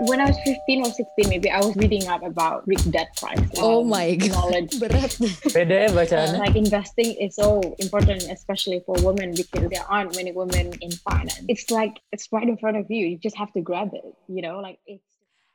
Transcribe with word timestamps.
when 0.00 0.20
I 0.20 0.26
was 0.26 0.38
15 0.44 0.86
or 0.86 0.90
16 0.90 1.28
maybe 1.28 1.50
I 1.50 1.58
was 1.58 1.74
reading 1.76 2.06
up 2.06 2.22
about 2.22 2.66
Rick 2.66 2.82
Dad 2.90 3.08
price. 3.16 3.40
Oh 3.58 3.82
my 3.82 4.14
God. 4.14 4.30
knowledge. 4.30 4.78
Berat. 4.78 5.18
Beda 5.50 5.74
ya 5.86 5.90
bacaannya. 5.90 6.38
like 6.38 6.56
investing 6.56 7.18
is 7.18 7.34
so 7.34 7.60
important 7.82 8.22
especially 8.30 8.82
for 8.86 8.94
women 9.02 9.34
because 9.34 9.66
there 9.70 9.86
aren't 9.90 10.14
many 10.14 10.30
women 10.30 10.70
in 10.80 10.90
finance. 11.02 11.42
It's 11.48 11.70
like 11.70 11.98
it's 12.14 12.30
right 12.30 12.46
in 12.46 12.56
front 12.58 12.78
of 12.78 12.86
you. 12.86 13.06
You 13.06 13.18
just 13.18 13.36
have 13.36 13.50
to 13.58 13.60
grab 13.60 13.90
it, 13.94 14.06
you 14.30 14.42
know, 14.42 14.62
like 14.62 14.78
it's 14.86 15.02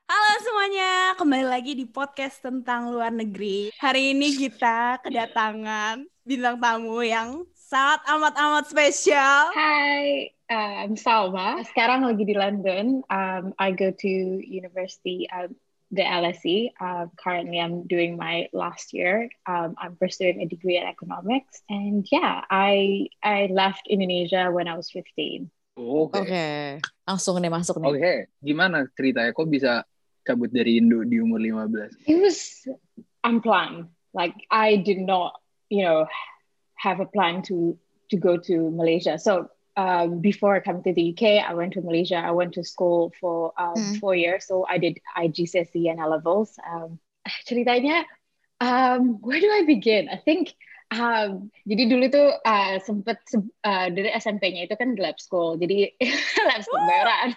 Halo 0.04 0.36
semuanya, 0.44 1.16
kembali 1.16 1.48
lagi 1.48 1.80
di 1.80 1.88
podcast 1.88 2.44
tentang 2.44 2.92
luar 2.92 3.10
negeri. 3.10 3.72
Hari 3.80 4.12
ini 4.12 4.36
kita 4.36 5.00
kedatangan 5.00 6.04
bintang 6.28 6.60
tamu 6.60 7.00
yang 7.02 7.48
sangat 7.56 8.04
amat-amat 8.12 8.68
spesial. 8.68 9.50
Hi, 9.56 10.28
uh, 10.28 10.43
I'm 10.54 10.94
Salma. 10.94 11.66
Sekarang 11.66 12.06
lagi 12.06 12.30
di 12.30 12.38
London. 12.38 13.02
Um, 13.10 13.58
I 13.58 13.74
go 13.74 13.90
to 13.90 14.12
university, 14.38 15.26
um, 15.34 15.58
the 15.90 16.06
LSE. 16.06 16.70
Um, 16.78 17.10
currently, 17.18 17.58
I'm 17.58 17.90
doing 17.90 18.14
my 18.14 18.46
last 18.54 18.94
year. 18.94 19.34
Um, 19.50 19.74
I'm 19.82 19.98
pursuing 19.98 20.46
a 20.46 20.48
degree 20.48 20.78
in 20.78 20.86
economics, 20.86 21.66
and 21.70 22.06
yeah, 22.14 22.46
I 22.54 23.10
I 23.26 23.50
left 23.50 23.90
Indonesia 23.90 24.54
when 24.54 24.70
I 24.70 24.78
was 24.78 24.94
15. 24.94 25.50
Oke, 25.74 26.22
Oke. 26.22 26.46
langsung 27.10 27.42
nih 27.42 27.50
masuk 27.50 27.82
nih. 27.82 27.90
Oke, 27.90 28.14
gimana 28.46 28.86
ceritanya? 28.94 29.34
Kok 29.34 29.50
bisa 29.50 29.82
cabut 30.22 30.54
dari 30.54 30.78
Indo 30.78 31.02
di 31.02 31.18
umur 31.18 31.42
15? 31.42 32.06
It 32.06 32.22
was 32.22 32.70
unplanned. 33.26 33.90
Like 34.14 34.38
I 34.54 34.78
did 34.78 35.02
not, 35.02 35.34
you 35.74 35.82
know, 35.82 36.06
have 36.78 37.02
a 37.02 37.10
plan 37.10 37.42
to 37.50 37.74
to 38.14 38.16
go 38.22 38.38
to 38.38 38.70
Malaysia. 38.70 39.18
So 39.18 39.50
um, 39.76 40.22
before 40.22 40.60
coming 40.62 40.84
to 40.84 40.94
the 40.94 41.14
UK, 41.14 41.40
I 41.40 41.54
went 41.54 41.74
to 41.74 41.82
Malaysia. 41.82 42.18
I 42.18 42.32
went 42.32 42.54
to 42.56 42.64
school 42.64 43.14
for 43.20 43.54
um, 43.58 43.76
Hmm. 43.76 43.94
four 44.00 44.16
years. 44.16 44.46
So 44.46 44.66
I 44.70 44.78
did 44.78 45.00
IGCSE 45.18 45.90
and 45.90 46.00
A 46.00 46.08
levels. 46.08 46.58
Um, 46.62 47.00
ceritanya, 47.48 48.04
um, 48.62 49.20
where 49.22 49.40
do 49.40 49.50
I 49.50 49.64
begin? 49.66 50.10
I 50.10 50.18
think. 50.18 50.54
Um, 50.94 51.50
jadi 51.66 51.90
dulu 51.90 52.06
tuh 52.14 52.38
uh, 52.46 52.78
sempet 52.86 53.18
se- 53.26 53.50
uh, 53.66 53.90
dari 53.90 54.14
SMP-nya 54.14 54.70
itu 54.70 54.78
kan 54.78 54.94
lab 55.02 55.18
school, 55.18 55.58
jadi 55.58 55.90
lab 56.54 56.62
school 56.62 56.86
bayaran. 56.86 57.30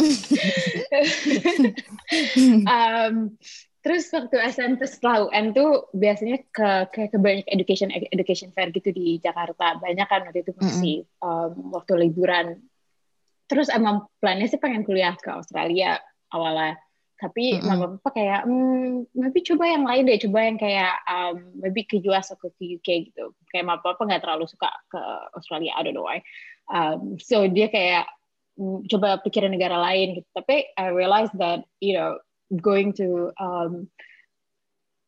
um, 2.64 3.36
terus 3.82 4.06
waktu 4.14 4.38
SMP 4.46 4.86
setelah 4.86 5.26
UN 5.26 5.50
tuh 5.50 5.90
biasanya 5.90 6.38
ke 6.54 6.70
kayak 6.94 7.10
ke 7.10 7.18
banyak 7.18 7.46
education 7.50 7.90
education 7.90 8.54
fair 8.54 8.70
gitu 8.70 8.94
di 8.94 9.18
Jakarta. 9.18 9.82
Banyak 9.82 10.06
kan 10.06 10.22
waktu 10.22 10.46
itu 10.46 10.54
masih 10.54 10.96
um, 11.18 11.74
waktu 11.74 11.98
liburan. 11.98 12.62
Terus 13.50 13.66
emang 13.74 14.06
plannya 14.22 14.46
sih 14.46 14.62
pengen 14.62 14.86
kuliah 14.86 15.18
ke 15.18 15.28
Australia 15.34 15.98
awalnya. 16.30 16.78
Tapi 17.18 17.58
Mm-mm. 17.58 17.66
mama 17.66 17.86
papa 17.98 18.18
kayak 18.18 18.46
hmm, 18.46 19.10
maybe 19.18 19.42
coba 19.42 19.64
yang 19.66 19.82
lain 19.82 20.02
deh. 20.06 20.18
Coba 20.30 20.38
yang 20.46 20.58
kayak 20.62 20.94
um, 21.06 21.36
maybe 21.58 21.82
ke 21.82 21.98
US 22.06 22.30
atau 22.30 22.50
ke 22.54 22.78
UK 22.78 23.10
gitu. 23.10 23.34
Kayak 23.50 23.66
mama 23.66 23.82
papa 23.82 24.06
nggak 24.06 24.22
terlalu 24.22 24.46
suka 24.46 24.70
ke 24.94 25.02
Australia. 25.34 25.74
I 25.74 25.82
don't 25.82 25.98
know 25.98 26.06
why. 26.06 26.22
Um, 26.70 27.18
so 27.18 27.50
dia 27.50 27.66
kayak 27.66 28.06
mm, 28.58 28.86
coba 28.86 29.18
pikirin 29.26 29.50
negara 29.50 29.74
lain 29.74 30.22
gitu. 30.22 30.28
Tapi 30.38 30.70
I 30.78 30.94
realized 30.94 31.34
that 31.42 31.66
you 31.82 31.98
know 31.98 32.22
going 32.60 32.92
to 32.94 33.32
um, 33.40 33.88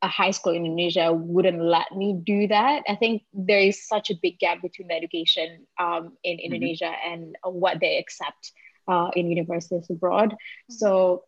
a 0.02 0.08
high 0.08 0.30
school 0.30 0.52
in 0.52 0.64
Indonesia 0.64 1.12
wouldn't 1.12 1.60
let 1.62 1.90
me 1.92 2.20
do 2.24 2.46
that. 2.48 2.82
I 2.88 2.94
think 2.96 3.22
there 3.32 3.58
is 3.60 3.86
such 3.86 4.10
a 4.10 4.14
big 4.20 4.38
gap 4.38 4.60
between 4.62 4.88
the 4.88 4.94
education 4.94 5.66
um, 5.78 6.12
in 6.22 6.38
Indonesia 6.38 6.92
and 7.06 7.36
what 7.44 7.80
they 7.80 7.98
accept 7.98 8.52
uh, 8.88 9.10
in 9.14 9.28
universities 9.30 9.88
abroad. 9.90 10.34
So 10.68 11.24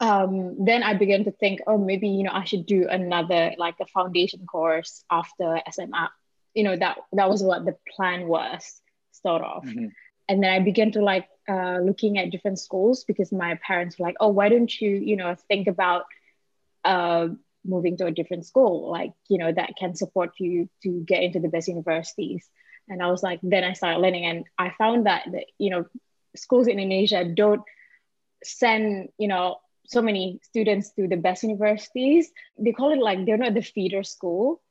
um, 0.00 0.64
then 0.64 0.82
I 0.82 0.94
began 0.94 1.24
to 1.24 1.30
think, 1.32 1.60
oh, 1.66 1.78
maybe 1.78 2.08
you 2.08 2.24
know 2.24 2.32
I 2.32 2.44
should 2.44 2.66
do 2.66 2.86
another 2.88 3.52
like 3.58 3.76
a 3.80 3.86
foundation 3.86 4.46
course 4.46 5.04
after 5.10 5.60
SMA. 5.70 6.10
You 6.54 6.64
know 6.64 6.76
that 6.76 6.98
that 7.12 7.28
was 7.28 7.42
what 7.42 7.64
the 7.64 7.76
plan 7.96 8.26
was, 8.26 8.80
sort 9.12 9.42
of 9.42 9.64
Mhm. 9.64 9.90
And 10.28 10.42
then 10.42 10.50
I 10.50 10.60
began 10.60 10.92
to 10.92 11.02
like 11.02 11.28
uh, 11.48 11.78
looking 11.78 12.18
at 12.18 12.30
different 12.30 12.58
schools 12.58 13.04
because 13.04 13.32
my 13.32 13.58
parents 13.66 13.98
were 13.98 14.06
like, 14.06 14.16
oh, 14.20 14.28
why 14.28 14.48
don't 14.48 14.80
you, 14.80 14.90
you 14.90 15.16
know, 15.16 15.36
think 15.48 15.68
about 15.68 16.04
uh, 16.84 17.28
moving 17.64 17.96
to 17.98 18.06
a 18.06 18.10
different 18.10 18.46
school, 18.46 18.90
like 18.90 19.12
you 19.28 19.38
know, 19.38 19.52
that 19.52 19.74
can 19.78 19.94
support 19.94 20.32
you 20.38 20.68
to 20.82 21.00
get 21.06 21.22
into 21.22 21.40
the 21.40 21.48
best 21.48 21.68
universities. 21.68 22.48
And 22.88 23.02
I 23.02 23.10
was 23.10 23.22
like, 23.22 23.40
then 23.42 23.64
I 23.64 23.72
started 23.72 24.00
learning, 24.00 24.26
and 24.26 24.44
I 24.58 24.72
found 24.78 25.06
that 25.06 25.26
you 25.58 25.70
know, 25.70 25.86
schools 26.36 26.66
in 26.66 26.78
Indonesia 26.78 27.24
don't 27.24 27.62
send 28.44 29.08
you 29.18 29.28
know 29.28 29.58
so 29.86 30.02
many 30.02 30.40
students 30.42 30.90
to 30.92 31.06
the 31.06 31.16
best 31.16 31.42
universities. 31.42 32.30
They 32.58 32.72
call 32.72 32.92
it 32.92 32.98
like 32.98 33.24
they're 33.24 33.38
not 33.38 33.54
the 33.54 33.62
feeder 33.62 34.02
school. 34.02 34.62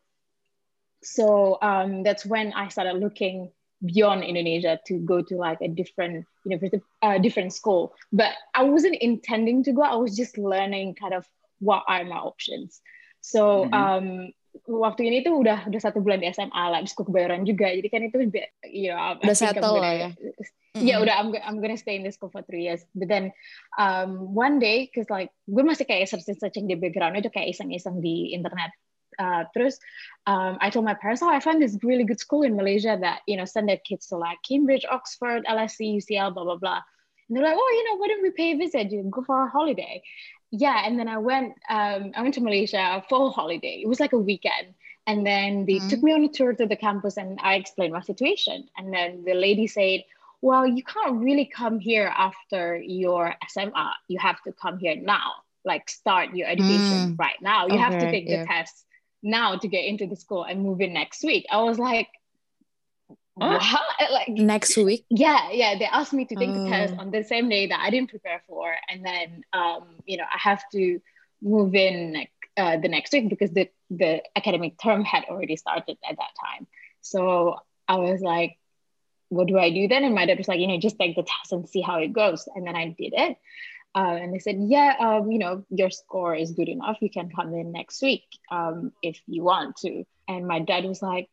So 1.03 1.57
um, 1.61 2.03
that's 2.03 2.25
when 2.25 2.51
I 2.53 2.69
started 2.69 2.95
looking 2.95 3.51
beyond 3.85 4.23
Indonesia 4.25 4.77
to 4.89 4.97
go 5.05 5.21
to 5.21 5.37
like 5.37 5.61
a 5.61 5.69
different 5.69 6.25
university, 6.45 6.81
uh, 7.05 7.17
different 7.21 7.53
school. 7.53 7.93
But 8.11 8.33
I 8.53 8.65
wasn't 8.65 8.97
intending 9.01 9.63
to 9.65 9.71
go. 9.73 9.81
I 9.85 9.95
was 9.95 10.17
just 10.17 10.37
learning 10.37 10.95
kind 10.97 11.13
of 11.13 11.25
what 11.61 11.83
are 11.87 12.03
my 12.03 12.17
options. 12.17 12.81
So 13.21 13.65
Mhm. 13.65 13.73
um, 13.73 14.07
waktu 14.69 15.09
ini 15.11 15.17
tuh 15.25 15.35
udah 15.41 15.67
udah 15.67 15.81
satu 15.81 15.99
bulan 15.99 16.21
di 16.23 16.29
SMA 16.31 16.63
lah, 16.71 16.79
school 16.87 17.09
kebayoran 17.09 17.43
juga. 17.43 17.73
Jadi 17.73 17.87
kan 17.91 18.01
itu, 18.07 18.17
you 18.69 18.93
know, 18.93 18.99
I, 18.99 19.17
I 19.17 19.27
Udah 19.27 19.33
I'm 19.33 19.35
settle 19.35 19.61
gonna- 19.61 19.81
lah 19.83 19.93
ya. 19.93 20.09
yeah, 20.83 20.99
Mm-mm. 20.99 21.03
udah 21.07 21.15
I'm, 21.19 21.29
I'm 21.43 21.57
gonna 21.63 21.79
stay 21.79 21.95
in 21.95 22.03
this 22.03 22.15
school 22.19 22.29
for 22.31 22.43
three 22.43 22.67
years. 22.67 22.83
But 22.95 23.07
then 23.07 23.31
um, 23.79 24.35
one 24.35 24.59
day, 24.59 24.91
cause 24.91 25.07
like 25.09 25.31
gue 25.47 25.63
masih 25.63 25.87
kayak 25.87 26.07
searching 26.11 26.35
searching 26.39 26.65
di 26.67 26.75
background 26.75 27.15
aja 27.15 27.31
kayak 27.31 27.55
iseng-iseng 27.55 27.99
di 28.03 28.31
internet. 28.35 28.71
Uh, 29.19 29.45
terus 29.53 29.79
um, 30.25 30.57
I 30.61 30.69
told 30.69 30.85
my 30.85 30.93
parents, 30.93 31.21
oh, 31.21 31.29
I 31.29 31.39
found 31.39 31.61
this 31.61 31.77
really 31.83 32.03
good 32.03 32.19
school 32.19 32.43
in 32.43 32.55
Malaysia 32.55 32.97
that 33.01 33.21
you 33.27 33.37
know 33.37 33.45
send 33.45 33.69
their 33.69 33.77
kids 33.77 34.07
to 34.07 34.17
like 34.17 34.39
Cambridge, 34.47 34.85
Oxford, 34.89 35.43
LSE, 35.47 35.85
UCL, 35.85 36.31
blah 36.31 36.43
blah 36.43 36.57
blah. 36.57 36.81
And 37.27 37.35
they're 37.37 37.43
like, 37.43 37.57
oh, 37.57 37.71
you 37.77 37.83
know, 37.89 37.97
why 37.99 38.07
don't 38.07 38.21
we 38.23 38.31
pay 38.31 38.51
a 38.53 38.57
visit? 38.57 38.91
You 38.91 39.03
go 39.09 39.23
for 39.23 39.43
a 39.45 39.49
holiday. 39.49 40.03
Yeah, 40.51 40.81
and 40.85 40.97
then 40.99 41.07
I 41.07 41.17
went. 41.17 41.53
Um, 41.69 42.11
I 42.15 42.21
went 42.21 42.33
to 42.35 42.41
Malaysia 42.41 43.03
for 43.09 43.27
a 43.27 43.29
holiday. 43.31 43.81
It 43.83 43.87
was 43.87 43.99
like 43.99 44.13
a 44.13 44.17
weekend, 44.17 44.73
and 45.07 45.25
then 45.25 45.65
they 45.65 45.79
Mhm. 45.79 45.89
took 45.89 46.01
me 46.03 46.13
on 46.13 46.23
a 46.23 46.29
tour 46.29 46.53
to 46.53 46.65
the 46.65 46.75
campus, 46.75 47.17
and 47.17 47.39
I 47.41 47.55
explained 47.55 47.93
my 47.93 48.01
situation. 48.01 48.67
And 48.77 48.93
then 48.93 49.23
the 49.25 49.33
lady 49.33 49.67
said, 49.67 50.03
well, 50.41 50.65
you 50.65 50.83
can't 50.83 51.17
really 51.23 51.45
come 51.45 51.79
here 51.79 52.07
after 52.15 52.77
your 52.77 53.35
SMA. 53.49 53.93
You 54.07 54.19
have 54.19 54.41
to 54.43 54.53
come 54.53 54.77
here 54.79 54.95
now, 54.95 55.33
like 55.65 55.89
start 55.89 56.35
your 56.35 56.47
education 56.47 57.09
Mm. 57.09 57.17
right 57.17 57.41
now. 57.41 57.67
You 57.67 57.79
have 57.79 57.97
to 57.99 58.07
Okay, 58.07 58.07
take 58.07 58.29
the 58.29 58.37
test 58.37 58.85
now 59.25 59.57
to 59.57 59.67
get 59.67 59.83
into 59.85 60.05
the 60.07 60.15
school 60.15 60.43
and 60.43 60.61
move 60.63 60.79
in 60.79 60.93
next 60.93 61.23
week. 61.23 61.45
I 61.51 61.61
was 61.63 61.77
like, 61.79 62.07
Huh? 63.37 63.59
what? 63.59 64.11
Like, 64.11 64.29
Next 64.29 64.77
week. 64.77 65.05
yeah, 65.09 65.51
yeah. 65.51 65.77
They 65.77 65.85
asked 65.85 66.13
me 66.13 66.23
to 66.25 66.35
take 66.35 66.53
the 66.53 66.69
test 66.69 66.93
Oh. 66.97 67.01
on 67.01 67.11
the 67.11 67.23
same 67.23 67.49
day 67.49 67.67
that 67.67 67.79
I 67.81 67.89
didn't 67.89 68.09
prepare 68.09 68.41
for, 68.47 68.73
and 68.89 69.05
then 69.05 69.43
um, 69.51 69.83
you 70.05 70.17
know 70.17 70.23
I 70.23 70.37
have 70.39 70.63
to 70.71 71.01
move 71.41 71.75
in 71.75 72.13
like, 72.13 72.31
uh, 72.55 72.77
the 72.77 72.87
next 72.87 73.11
week 73.11 73.27
because 73.29 73.51
the 73.51 73.69
the 73.89 74.21
academic 74.37 74.79
term 74.81 75.03
had 75.03 75.25
already 75.25 75.57
started 75.57 75.97
at 76.09 76.15
that 76.15 76.33
time. 76.45 76.65
So 77.01 77.57
I 77.89 77.97
was 77.97 78.21
like, 78.21 78.57
what 79.29 79.47
do 79.47 79.57
I 79.59 79.69
do 79.69 79.87
then? 79.89 80.03
And 80.05 80.15
my 80.15 80.25
dad 80.25 80.37
was 80.37 80.47
like, 80.47 80.59
you 80.61 80.67
know, 80.67 80.79
just 80.79 80.97
take 80.97 81.15
the 81.17 81.23
test 81.23 81.51
and 81.51 81.67
see 81.67 81.81
how 81.81 81.97
it 81.99 82.13
goes. 82.13 82.47
And 82.55 82.65
then 82.65 82.75
I 82.75 82.85
did 82.97 83.13
it. 83.15 83.37
Uh, 83.95 84.19
and 84.19 84.33
they 84.33 84.39
said, 84.39 84.57
yeah, 84.59 84.93
um, 84.99 85.31
you 85.31 85.39
know, 85.39 85.63
your 85.69 85.89
score 85.89 86.35
is 86.35 86.51
good 86.51 86.67
enough. 86.67 86.97
You 86.99 87.09
can 87.09 87.29
come 87.33 87.53
in 87.53 87.71
next 87.71 88.01
week 88.01 88.23
um, 88.51 88.91
if 89.01 89.21
you 89.25 89.43
want 89.43 89.77
to. 89.77 90.03
And 90.27 90.47
my 90.47 90.59
dad 90.59 90.83
was 90.83 91.01
like, 91.01 91.29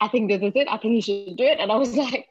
I 0.00 0.08
think 0.08 0.28
this 0.28 0.42
is 0.42 0.52
it. 0.56 0.66
I 0.68 0.78
think 0.78 0.94
you 0.94 1.02
should 1.02 1.36
do 1.36 1.44
it. 1.44 1.60
And 1.60 1.70
I 1.70 1.76
was 1.76 1.94
like, 1.96 2.26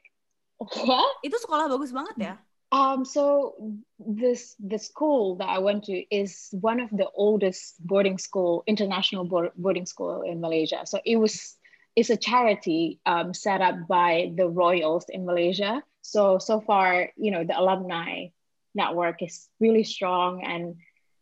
what? 0.59 1.15
Itu 1.23 1.39
sekolah 1.39 1.71
bagus 1.71 1.95
banget 1.95 2.15
ya. 2.19 2.35
Um, 2.71 3.03
so 3.03 3.55
this 3.99 4.55
the 4.59 4.79
school 4.79 5.35
that 5.43 5.47
I 5.47 5.59
went 5.59 5.83
to 5.91 5.95
is 6.07 6.47
one 6.55 6.79
of 6.79 6.87
the 6.91 7.07
oldest 7.15 7.75
boarding 7.83 8.17
school, 8.17 8.63
international 8.67 9.23
board, 9.27 9.51
boarding 9.55 9.85
school 9.85 10.23
in 10.23 10.39
Malaysia. 10.39 10.83
So 10.83 10.99
it 11.03 11.15
was 11.15 11.55
it's 11.95 12.09
a 12.09 12.15
charity 12.15 12.99
um, 13.05 13.33
set 13.33 13.59
up 13.59 13.87
by 13.87 14.31
the 14.35 14.47
royals 14.47 15.07
in 15.11 15.25
Malaysia. 15.27 15.83
So 15.99 16.39
so 16.39 16.59
far, 16.63 17.11
you 17.15 17.31
know, 17.31 17.43
the 17.43 17.59
alumni 17.59 18.31
network 18.73 19.21
is 19.21 19.49
really 19.59 19.83
strong, 19.83 20.43
and 20.43 20.75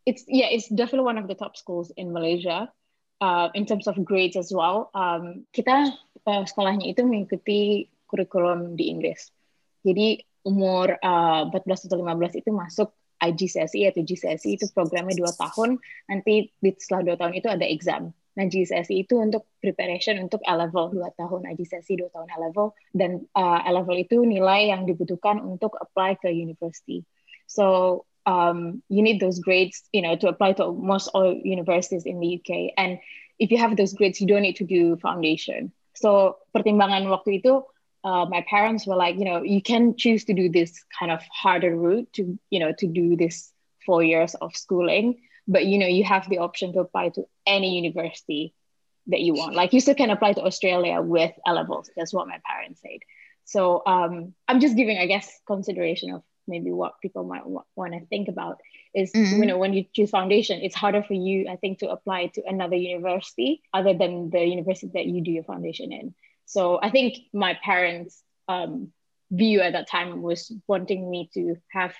it's 0.06 0.24
yeah, 0.28 0.48
it's 0.50 0.70
definitely 0.70 1.06
one 1.06 1.18
of 1.18 1.28
the 1.28 1.36
top 1.36 1.58
schools 1.58 1.92
in 1.96 2.14
Malaysia. 2.14 2.72
Uh, 3.20 3.52
in 3.52 3.68
terms 3.68 3.84
of 3.84 4.00
grades 4.08 4.40
as 4.40 4.48
well, 4.48 4.88
um, 4.96 5.44
kita 5.52 5.92
uh, 6.24 6.44
sekolahnya 6.48 6.96
itu 6.96 7.04
mengikuti 7.04 7.92
kurikulum 8.08 8.80
di 8.80 8.88
Inggris. 8.88 9.28
Jadi 9.84 10.24
umur 10.48 10.96
uh, 11.04 11.52
14 11.52 11.92
atau 11.92 12.00
15 12.00 12.40
itu 12.40 12.50
masuk 12.56 12.90
IGCSE 13.20 13.84
atau 13.92 14.02
GCSE 14.02 14.50
itu 14.56 14.66
programnya 14.72 15.20
dua 15.20 15.32
tahun. 15.36 15.78
Nanti 16.08 16.56
setelah 16.80 17.04
dua 17.04 17.16
tahun 17.20 17.34
itu 17.36 17.48
ada 17.52 17.68
exam. 17.68 18.16
Nah 18.40 18.48
GCSE 18.48 18.96
itu 18.96 19.20
untuk 19.20 19.44
preparation 19.60 20.16
untuk 20.24 20.40
A 20.48 20.56
level 20.56 20.96
dua 20.96 21.12
tahun 21.20 21.44
IGCSE 21.52 22.00
dua 22.00 22.08
tahun 22.16 22.32
A 22.32 22.38
level 22.48 22.72
dan 22.96 23.28
uh, 23.36 23.60
A 23.68 23.72
level 23.76 24.00
itu 24.00 24.24
nilai 24.24 24.72
yang 24.72 24.88
dibutuhkan 24.88 25.44
untuk 25.44 25.76
apply 25.76 26.16
ke 26.16 26.32
university. 26.32 27.04
So 27.50 28.06
um, 28.26 28.84
you 28.90 29.02
need 29.02 29.20
those 29.20 29.40
grades, 29.40 29.82
you 29.92 30.02
know, 30.02 30.16
to 30.16 30.28
apply 30.30 30.54
to 30.54 30.72
most 30.72 31.10
all 31.10 31.34
universities 31.34 32.06
in 32.06 32.20
the 32.20 32.38
UK. 32.38 32.74
And 32.78 33.00
if 33.40 33.50
you 33.50 33.58
have 33.58 33.76
those 33.76 33.94
grades, 33.94 34.22
you 34.22 34.28
don't 34.28 34.44
need 34.44 34.58
to 34.58 34.64
do 34.66 34.98
foundation. 34.98 35.74
So 35.98 36.38
pertimbangan 36.54 37.10
waktu 37.10 37.42
itu, 37.42 37.66
uh, 38.06 38.30
my 38.30 38.46
parents 38.46 38.86
were 38.86 38.96
like, 38.96 39.18
you 39.18 39.26
know, 39.26 39.42
you 39.42 39.62
can 39.66 39.98
choose 39.98 40.30
to 40.30 40.34
do 40.38 40.48
this 40.48 40.86
kind 40.94 41.12
of 41.12 41.26
harder 41.34 41.76
route 41.76 42.08
to, 42.14 42.38
you 42.54 42.60
know, 42.62 42.72
to 42.78 42.86
do 42.86 43.18
this 43.18 43.52
four 43.86 44.04
years 44.04 44.36
of 44.38 44.56
schooling, 44.56 45.18
but 45.50 45.66
you 45.66 45.82
know, 45.82 45.90
you 45.90 46.06
have 46.06 46.30
the 46.30 46.38
option 46.38 46.72
to 46.74 46.80
apply 46.86 47.10
to 47.10 47.26
any 47.48 47.82
university 47.82 48.54
that 49.08 49.22
you 49.22 49.34
want. 49.34 49.56
Like 49.56 49.74
you 49.74 49.82
still 49.82 49.98
can 49.98 50.14
apply 50.14 50.34
to 50.34 50.46
Australia 50.46 51.02
with 51.02 51.34
A 51.48 51.54
levels. 51.54 51.90
That's 51.98 52.14
what 52.14 52.28
my 52.28 52.38
parents 52.46 52.82
said. 52.86 53.02
So 53.46 53.82
um, 53.88 54.36
I'm 54.48 54.60
just 54.60 54.78
giving, 54.78 55.00
I 55.00 55.08
guess, 55.08 55.28
consideration 55.48 56.14
of 56.14 56.22
maybe 56.50 56.74
what 56.74 56.98
people 57.00 57.24
might 57.24 57.46
w- 57.46 57.64
want 57.78 57.94
to 57.94 58.02
think 58.10 58.28
about 58.28 58.58
is 58.98 59.14
Mhm. 59.14 59.38
you 59.40 59.46
know 59.46 59.62
when 59.62 59.72
you 59.78 59.86
choose 59.94 60.10
foundation 60.10 60.60
it's 60.66 60.74
harder 60.76 61.06
for 61.06 61.14
you 61.14 61.46
i 61.48 61.56
think 61.62 61.78
to 61.80 61.88
apply 61.94 62.28
to 62.34 62.42
another 62.50 62.76
university 62.76 63.62
other 63.72 63.94
than 63.94 64.34
the 64.34 64.42
university 64.42 64.90
that 64.98 65.06
you 65.06 65.22
do 65.22 65.30
your 65.32 65.46
foundation 65.46 65.94
in 65.94 66.12
so 66.50 66.82
i 66.82 66.90
think 66.90 67.22
my 67.32 67.54
parents 67.62 68.26
um, 68.50 68.90
view 69.30 69.62
at 69.62 69.78
that 69.78 69.86
time 69.86 70.26
was 70.26 70.50
wanting 70.66 71.06
me 71.06 71.30
to 71.38 71.54
have 71.70 71.94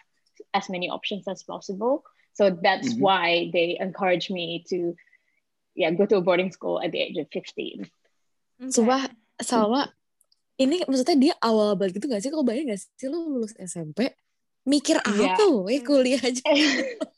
as 0.58 0.66
many 0.66 0.90
options 0.90 1.30
as 1.30 1.46
possible 1.46 2.02
so 2.34 2.50
that's 2.50 2.98
Mhm. 2.98 3.06
why 3.06 3.26
they 3.54 3.78
encouraged 3.78 4.34
me 4.34 4.66
to 4.74 4.98
yeah 5.78 5.94
go 5.94 6.10
to 6.10 6.18
a 6.18 6.26
boarding 6.26 6.50
school 6.50 6.82
at 6.82 6.90
the 6.90 6.98
age 7.00 7.18
of 7.22 7.30
15 7.30 7.86
Oke. 8.60 8.76
Sumpah, 8.76 9.08
Salma, 9.40 9.88
ini 10.60 10.84
maksudnya 10.84 11.16
dia 11.16 11.36
awal 11.40 11.80
banget 11.80 11.96
gitu 11.96 12.12
gak 12.12 12.20
sih? 12.20 12.28
Kau 12.28 12.44
bayangin 12.44 12.76
gak 12.76 12.84
sih 12.84 13.08
lo 13.08 13.24
lulus 13.24 13.56
SMP, 13.56 14.12
mikir 14.70 15.02
Iya. 15.02 15.34
apa 15.34 15.44
we 15.66 15.82
kuliah 15.82 16.22
aja. 16.22 16.46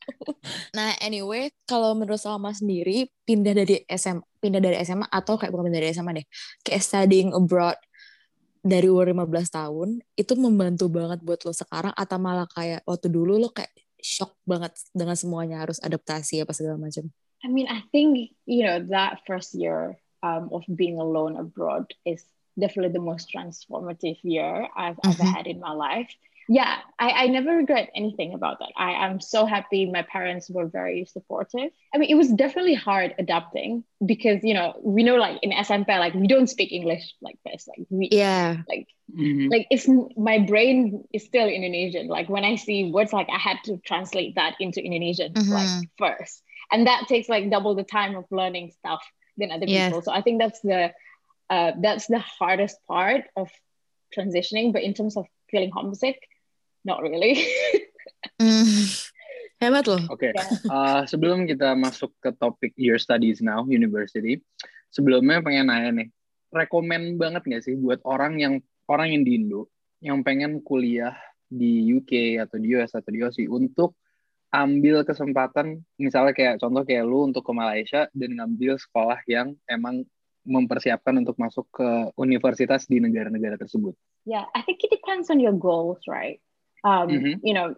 Nah, 0.72 0.96
anyway, 1.00 1.52
kalau 1.66 1.94
menurut 1.94 2.18
Salma 2.18 2.52
sendiri, 2.52 3.10
pindah 3.24 3.54
dari 3.54 3.84
SMA, 3.90 4.24
pindah 4.40 4.58
dari 4.58 4.78
SMA 4.82 5.06
atau 5.06 5.36
kayak 5.36 5.52
bukan 5.52 5.70
pindah 5.70 5.82
dari 5.82 5.92
SMA 5.92 6.12
deh, 6.14 6.28
kayak 6.64 6.82
studying 6.82 7.30
abroad 7.32 7.78
dari 8.60 8.88
umur 8.90 9.10
15 9.10 9.28
tahun, 9.52 9.90
itu 10.14 10.34
membantu 10.38 10.88
banget 10.88 11.20
buat 11.22 11.42
lo 11.44 11.54
sekarang 11.54 11.94
atau 11.94 12.18
malah 12.18 12.48
kayak 12.48 12.82
waktu 12.86 13.08
dulu 13.10 13.38
lo 13.38 13.50
kayak 13.50 13.70
shock 13.98 14.34
banget 14.44 14.74
dengan 14.94 15.14
semuanya 15.14 15.62
harus 15.62 15.78
adaptasi 15.78 16.42
apa 16.42 16.54
segala 16.54 16.78
macam. 16.80 17.10
I 17.42 17.50
mean, 17.50 17.66
I 17.66 17.82
think 17.90 18.34
you 18.46 18.62
know 18.66 18.82
that 18.94 19.22
first 19.26 19.54
year 19.54 19.98
um, 20.22 20.50
of 20.54 20.62
being 20.70 20.98
alone 20.98 21.38
abroad 21.38 21.90
is 22.06 22.22
definitely 22.54 22.94
the 22.94 23.02
most 23.04 23.30
transformative 23.30 24.18
year 24.22 24.70
I've 24.74 24.98
ever 25.02 25.22
Mhm. 25.26 25.34
had 25.34 25.46
in 25.46 25.58
my 25.58 25.74
life. 25.74 26.10
Yeah, 26.52 26.80
I, 27.00 27.10
I 27.12 27.28
never 27.28 27.56
regret 27.56 27.88
anything 27.96 28.34
about 28.34 28.60
that. 28.60 28.74
I 28.76 28.90
I'm 29.08 29.22
so 29.22 29.46
happy 29.46 29.88
my 29.88 30.02
parents 30.04 30.50
were 30.52 30.68
very 30.68 31.06
supportive. 31.06 31.72
I 31.94 31.98
mean, 31.98 32.10
it 32.12 32.20
was 32.20 32.28
definitely 32.28 32.76
hard 32.76 33.16
adapting 33.24 33.86
because 34.06 34.44
you 34.44 34.54
know 34.54 34.76
we 34.84 35.02
know 35.08 35.16
like 35.16 35.40
in 35.48 35.52
SMP 35.56 35.88
like 35.96 36.14
we 36.14 36.28
don't 36.28 36.52
speak 36.52 36.74
English 36.76 37.16
like 37.22 37.40
this. 37.48 37.70
Like 37.72 37.88
we 37.90 38.12
Iya. 38.12 38.68
like 38.68 38.88
Mhm. 39.16 39.48
like 39.48 39.64
it's 39.72 39.88
my 40.20 40.44
brain 40.44 41.08
is 41.16 41.24
still 41.24 41.48
Indonesian. 41.48 42.12
Like 42.12 42.28
when 42.28 42.44
I 42.44 42.60
see 42.60 42.92
words, 42.92 43.14
like 43.16 43.30
I 43.32 43.40
had 43.40 43.64
to 43.72 43.80
translate 43.88 44.36
that 44.36 44.60
into 44.60 44.84
Indonesian 44.84 45.32
like 45.32 45.72
Mhm. 45.72 45.88
first, 46.04 46.44
and 46.68 46.84
that 46.84 47.08
takes 47.08 47.32
like 47.32 47.48
double 47.48 47.80
the 47.80 47.88
time 47.88 48.20
of 48.20 48.28
learning 48.28 48.76
stuff 48.76 49.00
than 49.40 49.56
other 49.56 49.68
Yeah. 49.72 49.88
people. 49.88 50.04
So 50.04 50.12
I 50.12 50.20
think 50.20 50.44
that's 50.44 50.60
the 50.68 50.92
uh, 51.48 51.72
that's 51.80 52.12
the 52.12 52.20
hardest 52.20 52.76
part 52.92 53.24
of 53.40 53.48
transitioning. 54.12 54.76
But 54.76 54.84
in 54.84 54.92
terms 54.94 55.16
of 55.16 55.32
feeling 55.48 55.72
homesick, 55.72 56.20
not 56.84 57.02
really. 57.02 57.38
Hmm. 58.38 58.86
Hebat 59.62 59.86
loh. 59.86 60.02
Oke, 60.10 60.34
Ya. 60.34 60.46
eh, 60.50 61.02
sebelum 61.06 61.46
kita 61.46 61.78
masuk 61.78 62.10
ke 62.18 62.34
topik 62.34 62.74
Your 62.74 62.98
Studies 62.98 63.42
Now 63.46 63.62
University, 63.66 64.42
sebelumnya 64.90 65.46
pengen 65.46 65.70
nanya 65.70 65.90
nih, 65.94 66.08
rekomen 66.50 67.22
banget 67.22 67.46
nggak 67.46 67.64
sih 67.66 67.78
buat 67.78 68.02
orang 68.02 68.42
yang 68.42 68.54
orang 68.90 69.14
yang 69.14 69.22
di 69.22 69.38
Indo 69.38 69.70
yang 70.02 70.26
pengen 70.26 70.66
kuliah 70.66 71.14
di 71.46 71.86
UK 71.94 72.42
atau 72.42 72.58
di 72.58 72.74
US 72.74 72.98
atau 72.98 73.10
di 73.14 73.22
Aussie 73.22 73.46
untuk 73.46 73.94
ambil 74.52 75.06
kesempatan, 75.06 75.80
misalnya 75.96 76.34
kayak 76.34 76.60
contoh 76.60 76.82
kayak 76.84 77.06
lu 77.06 77.30
untuk 77.30 77.46
ke 77.46 77.54
Malaysia 77.54 78.10
dan 78.12 78.36
ngambil 78.36 78.76
sekolah 78.82 79.22
yang 79.30 79.56
emang 79.70 80.04
mempersiapkan 80.42 81.22
untuk 81.22 81.38
masuk 81.38 81.70
ke 81.70 81.88
universitas 82.18 82.90
di 82.90 82.98
negara-negara 82.98 83.62
tersebut. 83.62 83.94
yeah, 84.26 84.50
I 84.58 84.66
think 84.66 84.82
it 84.82 84.90
depends 84.90 85.30
on 85.30 85.38
your 85.38 85.54
goals, 85.54 86.02
right? 86.10 86.42
Um, 86.84 87.10
Mhm. 87.10 87.40
You 87.44 87.54
know, 87.54 87.76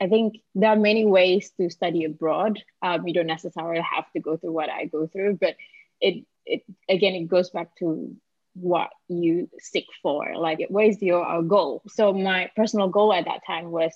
I 0.00 0.08
think 0.08 0.42
there 0.54 0.70
are 0.70 0.76
many 0.76 1.04
ways 1.04 1.50
to 1.58 1.70
study 1.70 2.04
abroad. 2.04 2.62
Um, 2.82 3.06
you 3.06 3.14
don't 3.14 3.26
necessarily 3.26 3.80
have 3.80 4.10
to 4.12 4.20
go 4.20 4.36
through 4.36 4.52
what 4.52 4.70
I 4.70 4.86
go 4.86 5.06
through, 5.06 5.38
but 5.40 5.56
it 6.00 6.24
it 6.44 6.62
again 6.88 7.14
it 7.14 7.28
goes 7.28 7.50
back 7.50 7.74
to 7.78 8.14
what 8.54 8.90
you 9.08 9.50
seek 9.58 9.86
for. 10.02 10.34
Like, 10.36 10.64
what 10.68 10.86
is 10.86 11.02
your 11.02 11.24
uh, 11.24 11.40
goal? 11.42 11.82
So 11.88 12.12
my 12.12 12.50
personal 12.56 12.88
goal 12.88 13.12
at 13.12 13.24
that 13.26 13.40
time 13.46 13.70
was. 13.70 13.92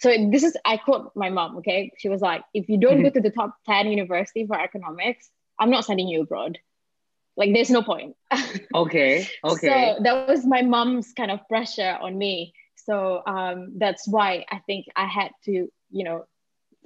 So 0.00 0.10
this 0.30 0.42
is 0.42 0.56
I 0.64 0.76
quote 0.76 1.12
my 1.14 1.30
mom. 1.30 1.56
Okay, 1.58 1.92
she 1.98 2.08
was 2.08 2.20
like, 2.20 2.44
"If 2.52 2.68
you 2.68 2.78
don't 2.78 3.02
go 3.02 3.10
to 3.10 3.20
the 3.20 3.30
top 3.30 3.56
ten 3.64 3.88
university 3.88 4.46
for 4.46 4.60
economics, 4.60 5.30
I'm 5.58 5.70
not 5.70 5.84
sending 5.84 6.08
you 6.08 6.22
abroad. 6.22 6.58
Like, 7.36 7.54
there's 7.54 7.70
no 7.70 7.82
point." 7.82 8.16
okay. 8.74 9.26
Okay. 9.44 9.94
So 9.96 10.02
that 10.02 10.28
was 10.28 10.44
my 10.44 10.62
mom's 10.62 11.12
kind 11.12 11.30
of 11.30 11.46
pressure 11.48 11.96
on 12.00 12.18
me. 12.18 12.52
So 12.84 13.22
um, 13.26 13.72
that's 13.78 14.06
why 14.06 14.44
I 14.50 14.58
think 14.66 14.86
I 14.96 15.06
had 15.06 15.30
to, 15.44 15.68
you 15.90 16.04
know, 16.04 16.26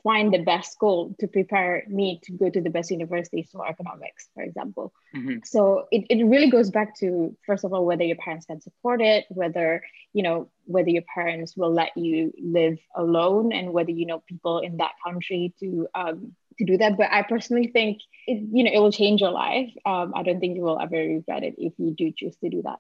find 0.05 0.33
the 0.33 0.39
best 0.39 0.73
school 0.73 1.15
to 1.19 1.27
prepare 1.27 1.83
me 1.89 2.21
to 2.23 2.33
go 2.33 2.49
to 2.49 2.61
the 2.61 2.71
best 2.71 2.91
universities 2.91 3.49
for 3.53 3.67
economics, 3.69 4.29
for 4.35 4.43
example. 4.43 4.93
Mhm. 5.15 5.45
So 5.45 5.87
it, 5.91 6.07
it 6.09 6.25
really 6.25 6.51
goes 6.51 6.71
back 6.71 6.97
to 7.01 7.37
first 7.47 7.65
of 7.65 7.73
all 7.73 7.85
whether 7.85 8.05
your 8.05 8.17
parents 8.17 8.47
can 8.47 8.61
support 8.61 9.01
it, 9.03 9.27
whether 9.29 9.83
you 10.13 10.23
know 10.23 10.51
whether 10.67 10.91
your 10.91 11.03
parents 11.15 11.57
will 11.57 11.73
let 11.73 11.97
you 11.97 12.33
live 12.41 12.79
alone, 12.95 13.53
and 13.53 13.73
whether 13.73 13.91
you 13.91 14.07
know 14.07 14.23
people 14.29 14.61
in 14.61 14.77
that 14.79 14.93
country 15.05 15.53
to 15.61 15.89
um, 15.95 16.35
to 16.59 16.65
do 16.65 16.77
that. 16.79 16.97
But 16.97 17.11
I 17.11 17.23
personally 17.23 17.69
think 17.69 17.99
it, 18.27 18.41
you 18.53 18.65
know 18.65 18.71
it 18.73 18.79
will 18.79 18.93
change 18.93 19.21
your 19.21 19.33
life. 19.33 19.71
Um, 19.85 20.13
I 20.15 20.23
don't 20.23 20.39
think 20.41 20.57
you 20.57 20.63
will 20.63 20.81
ever 20.81 20.97
regret 20.97 21.43
it 21.43 21.55
if 21.59 21.73
you 21.79 21.91
do 21.93 22.13
choose 22.17 22.37
to 22.37 22.49
do 22.49 22.63
that. 22.63 22.79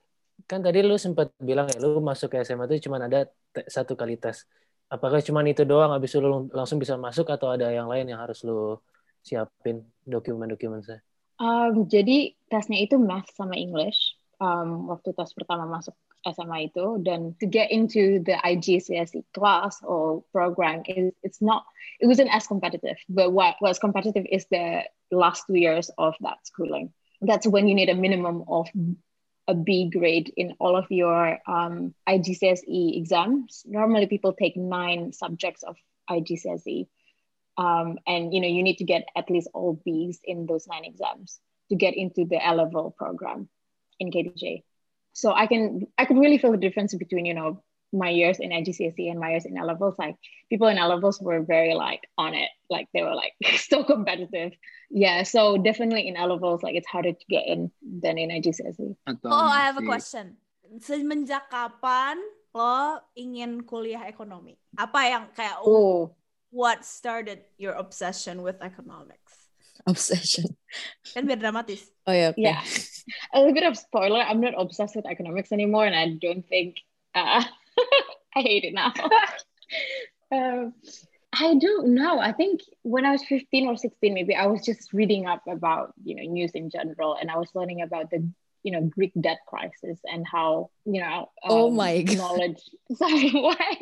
Kan 0.49 0.65
tadi 0.65 0.81
lu 0.81 0.97
sempat 0.97 1.29
bilang 1.37 1.69
ya, 1.69 1.77
lu 1.85 2.01
masuk 2.01 2.33
ke 2.33 2.41
SMA 2.41 2.65
itu 2.73 2.89
cuma 2.89 2.97
ada 2.97 3.29
satu 3.69 3.93
kali 3.93 4.17
tes. 4.17 4.49
Apakah 4.89 5.21
cuma 5.21 5.45
itu 5.45 5.69
doang, 5.69 5.93
habis 5.93 6.17
itu 6.17 6.25
lu 6.25 6.49
langsung 6.57 6.81
bisa 6.81 6.97
masuk 6.97 7.29
atau 7.29 7.53
ada 7.53 7.69
yang 7.69 7.85
lain 7.85 8.09
yang 8.09 8.25
harus 8.25 8.41
lu 8.41 8.81
siapin 9.21 9.85
dokumen-dokumen 10.09 10.81
saya? 10.81 11.05
Um, 11.37 11.85
jadi 11.85 12.33
tesnya 12.49 12.81
itu 12.81 12.97
math 12.97 13.29
sama 13.37 13.61
English. 13.61 14.17
Um, 14.41 14.89
waktu 14.89 15.13
tes 15.13 15.37
pertama 15.37 15.69
masuk 15.69 15.93
SMA 16.25 16.73
itu 16.73 16.99
dan 17.05 17.37
to 17.39 17.47
get 17.47 17.71
into 17.71 18.25
the 18.25 18.41
IGCSE 18.43 19.23
class 19.37 19.79
or 19.85 20.25
program 20.35 20.83
is 20.89 21.15
it's 21.23 21.45
not 21.45 21.63
it 22.01 22.09
wasn't 22.09 22.33
as 22.33 22.49
competitive. 22.49 22.97
But 23.13 23.37
what 23.37 23.61
was 23.61 23.79
competitive 23.79 24.25
is 24.25 24.49
the 24.49 24.89
last 25.13 25.45
two 25.47 25.61
years 25.61 25.93
of 26.01 26.17
that 26.25 26.41
schooling. 26.49 26.91
That's 27.21 27.47
when 27.47 27.69
you 27.69 27.75
need 27.75 27.93
a 27.93 27.99
minimum 27.99 28.49
of 28.49 28.71
a 29.49 29.55
B 29.55 29.91
grade 29.91 30.33
in 30.37 30.55
all 30.61 30.77
of 30.77 30.87
your 30.91 31.39
um, 31.47 31.95
IGCSE 32.09 32.97
exams. 32.97 33.65
Normally, 33.67 34.07
people 34.07 34.33
take 34.33 34.57
nine 34.57 35.13
subjects 35.13 35.65
of 35.65 35.77
IGCSE 36.09 36.87
um, 37.59 37.99
and 38.07 38.33
you 38.33 38.41
know 38.41 38.47
you 38.47 38.63
need 38.63 38.79
to 38.79 38.85
get 38.85 39.09
at 39.17 39.29
least 39.29 39.49
all 39.53 39.81
B's 39.85 40.21
in 40.25 40.47
those 40.47 40.67
nine 40.67 40.85
exams 40.85 41.41
to 41.69 41.77
get 41.77 41.95
into 41.97 42.25
the 42.25 42.39
A 42.43 42.55
level 42.55 42.95
program 42.97 43.49
in 43.99 44.11
KTJ. 44.11 44.63
So 45.13 45.33
I 45.33 45.47
can 45.49 45.89
I 45.99 46.05
could 46.05 46.19
really 46.19 46.39
feel 46.39 46.53
the 46.53 46.57
difference 46.57 46.95
between 46.95 47.27
you 47.27 47.35
know 47.35 47.63
my 47.93 48.11
years 48.13 48.39
in 48.39 48.51
IGCSE 48.53 49.09
and 49.11 49.19
my 49.19 49.31
years 49.33 49.45
in 49.49 49.57
A 49.57 49.65
levels. 49.65 49.97
Like 49.99 50.17
people 50.51 50.69
in 50.69 50.77
A 50.79 50.87
levels 50.89 51.21
were 51.21 51.41
very 51.41 51.73
like 51.75 52.05
on 52.21 52.35
it, 52.35 52.51
like 52.69 52.89
they 52.93 53.03
were 53.03 53.15
like 53.15 53.33
so 53.57 53.85
competitive. 53.85 54.53
Yeah, 54.91 55.23
so 55.25 55.57
definitely 55.57 56.09
in 56.09 56.17
A 56.17 56.27
levels, 56.27 56.63
like 56.63 56.75
it's 56.77 56.89
harder 56.89 57.13
to 57.13 57.27
get 57.29 57.47
in 57.49 57.71
than 57.81 58.19
in 58.19 58.29
IGCSE. 58.31 58.97
Atau 59.09 59.29
Oh, 59.33 59.49
I 59.49 59.69
have 59.69 59.77
a 59.77 59.81
masih- 59.81 59.89
question. 59.89 60.27
Semenjak 60.85 61.49
kapan 61.49 62.21
lo 62.53 63.01
ingin 63.17 63.65
kuliah 63.65 64.05
ekonomi? 64.05 64.57
Apa 64.77 65.01
yang 65.09 65.25
kayak 65.33 65.65
Oh, 65.65 66.13
what 66.53 66.85
started 66.85 67.41
your 67.57 67.73
obsession 67.73 68.45
with 68.45 68.61
economics? 68.61 69.49
Obsession. 69.89 70.45
Kan 71.17 71.25
biar 71.25 71.41
dramatis. 71.41 71.89
Oh 72.05 72.13
ya, 72.13 72.35
oke. 72.35 72.41
yeah. 72.41 72.61
A 73.33 73.41
little 73.41 73.57
bit 73.57 73.65
of 73.65 73.79
spoiler. 73.81 74.21
I'm 74.21 74.45
not 74.45 74.53
obsessed 74.61 74.93
with 74.99 75.09
economics 75.09 75.53
anymore, 75.57 75.87
and 75.89 75.97
I 75.97 76.19
don't 76.21 76.45
think 76.45 76.77
uh, 77.17 77.41
I 78.37 78.41
hate 78.43 78.65
it 78.65 78.75
now. 78.75 78.93
um, 80.33 80.75
I 81.33 81.55
don't 81.61 81.95
know. 81.95 82.19
I 82.19 82.33
think 82.33 82.61
when 82.83 83.05
I 83.05 83.13
was 83.13 83.23
15 83.25 83.69
or 83.69 83.77
16, 83.77 84.15
maybe 84.15 84.35
I 84.35 84.47
was 84.47 84.65
just 84.65 84.93
reading 84.93 85.27
up 85.27 85.43
about 85.47 85.93
you 86.05 86.15
know 86.17 86.25
news 86.25 86.53
in 86.53 86.71
general, 86.71 87.17
and 87.21 87.31
I 87.31 87.37
was 87.37 87.51
learning 87.55 87.83
about 87.83 88.11
the 88.11 88.25
you 88.65 88.73
know 88.73 88.83
Greek 88.83 89.13
debt 89.21 89.39
crisis 89.47 90.01
and 90.05 90.27
how 90.27 90.71
you 90.85 91.01
know 91.01 91.29
Oh 91.45 91.69
um, 91.69 91.77
my 91.77 92.03
God. 92.03 92.17
knowledge. 92.17 92.61
Sorry, 92.97 93.31
why? 93.31 93.77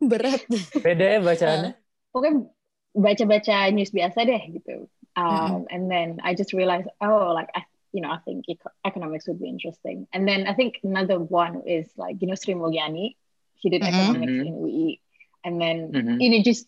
Berat. 0.00 0.40
Beda 0.82 1.04
ya 1.16 1.20
bacaannya? 1.20 1.72
pokoknya 2.16 2.48
baca-baca 2.96 3.68
news 3.76 3.92
biasa 3.92 4.24
deh 4.24 4.42
gitu. 4.56 4.88
Um, 5.20 5.68
And 5.68 5.88
then 5.92 6.20
I 6.24 6.32
just 6.32 6.52
realized, 6.56 6.88
oh, 7.00 7.32
like 7.32 7.48
I, 7.52 7.64
you 7.92 8.00
know, 8.00 8.08
I 8.12 8.20
think 8.24 8.48
eco- 8.48 8.72
economics 8.84 9.28
would 9.28 9.40
be 9.40 9.48
interesting. 9.52 10.08
And 10.16 10.24
then 10.28 10.48
I 10.48 10.56
think 10.56 10.80
another 10.84 11.20
one 11.20 11.64
is 11.68 11.88
like 12.00 12.20
you 12.24 12.28
know 12.28 12.36
Sri 12.36 12.56
Mulyani, 12.56 13.16
she 13.60 13.70
did 13.70 13.82
Mhm. 13.82 13.88
economics 13.88 14.32
Mhm. 14.32 14.46
in 14.46 14.54
UI, 14.62 15.00
and 15.44 15.60
then 15.60 15.92
Mhm. 15.92 16.20
you 16.22 16.30
know 16.30 16.42
just 16.42 16.66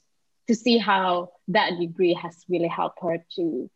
to 0.49 0.55
see 0.55 0.79
how 0.79 1.31
that 1.49 1.79
degree 1.79 2.15
has 2.15 2.45
really 2.49 2.69
helped 2.69 2.99
her 3.03 3.25
to, 3.37 3.71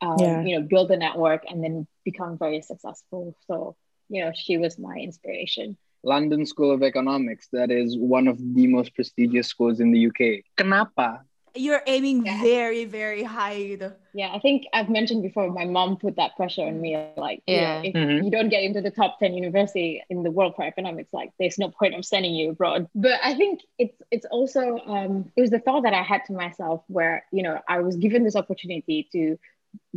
um, 0.00 0.18
Yeah. 0.20 0.42
you 0.44 0.60
know, 0.60 0.66
build 0.66 0.90
a 0.90 0.96
network 0.96 1.42
and 1.48 1.62
then 1.64 1.86
become 2.04 2.38
very 2.38 2.60
successful. 2.62 3.34
So 3.46 3.76
you 4.08 4.24
know, 4.24 4.32
she 4.34 4.58
was 4.58 4.78
my 4.78 4.96
inspiration. 4.96 5.76
London 6.04 6.44
School 6.46 6.70
of 6.72 6.82
Economics, 6.82 7.48
that 7.52 7.70
is 7.70 7.96
one 7.96 8.26
of 8.28 8.36
the 8.54 8.66
most 8.66 8.94
prestigious 8.94 9.46
schools 9.46 9.80
in 9.80 9.92
the 9.92 10.00
UK. 10.00 10.42
Kenapa? 10.56 11.22
You're 11.54 11.82
aiming 11.86 12.24
Yeah. 12.24 12.40
very, 12.42 12.84
very 12.86 13.22
high. 13.22 13.76
Yeah, 14.14 14.30
I 14.32 14.38
think 14.38 14.64
I've 14.72 14.88
mentioned 14.88 15.22
before. 15.22 15.50
My 15.50 15.64
mom 15.66 15.96
put 15.98 16.16
that 16.16 16.34
pressure 16.36 16.62
on 16.62 16.80
me. 16.80 16.96
Like, 17.16 17.42
you 17.46 17.56
know, 17.56 17.62
Yeah. 17.62 17.82
if 17.84 17.94
Mhm. 17.94 18.24
you 18.24 18.30
don't 18.30 18.48
get 18.48 18.62
into 18.62 18.80
the 18.80 18.90
top 18.90 19.18
ten 19.18 19.34
university 19.34 20.02
in 20.08 20.22
the 20.22 20.30
world 20.30 20.54
for 20.56 20.64
economics, 20.64 21.12
like, 21.12 21.30
there's 21.38 21.58
no 21.58 21.68
point 21.70 21.94
of 21.94 22.04
sending 22.06 22.34
you 22.34 22.50
abroad. 22.50 22.88
But 22.94 23.20
I 23.22 23.34
think 23.34 23.60
it's 23.78 24.00
it's 24.10 24.26
also 24.26 24.78
um, 24.86 25.30
it 25.36 25.40
was 25.42 25.50
the 25.50 25.58
thought 25.60 25.82
that 25.82 25.94
I 25.94 26.02
had 26.02 26.24
to 26.26 26.32
myself 26.32 26.84
where 26.88 27.24
you 27.32 27.42
know 27.42 27.60
I 27.68 27.80
was 27.80 27.96
given 27.96 28.24
this 28.24 28.36
opportunity 28.36 29.08
to 29.12 29.38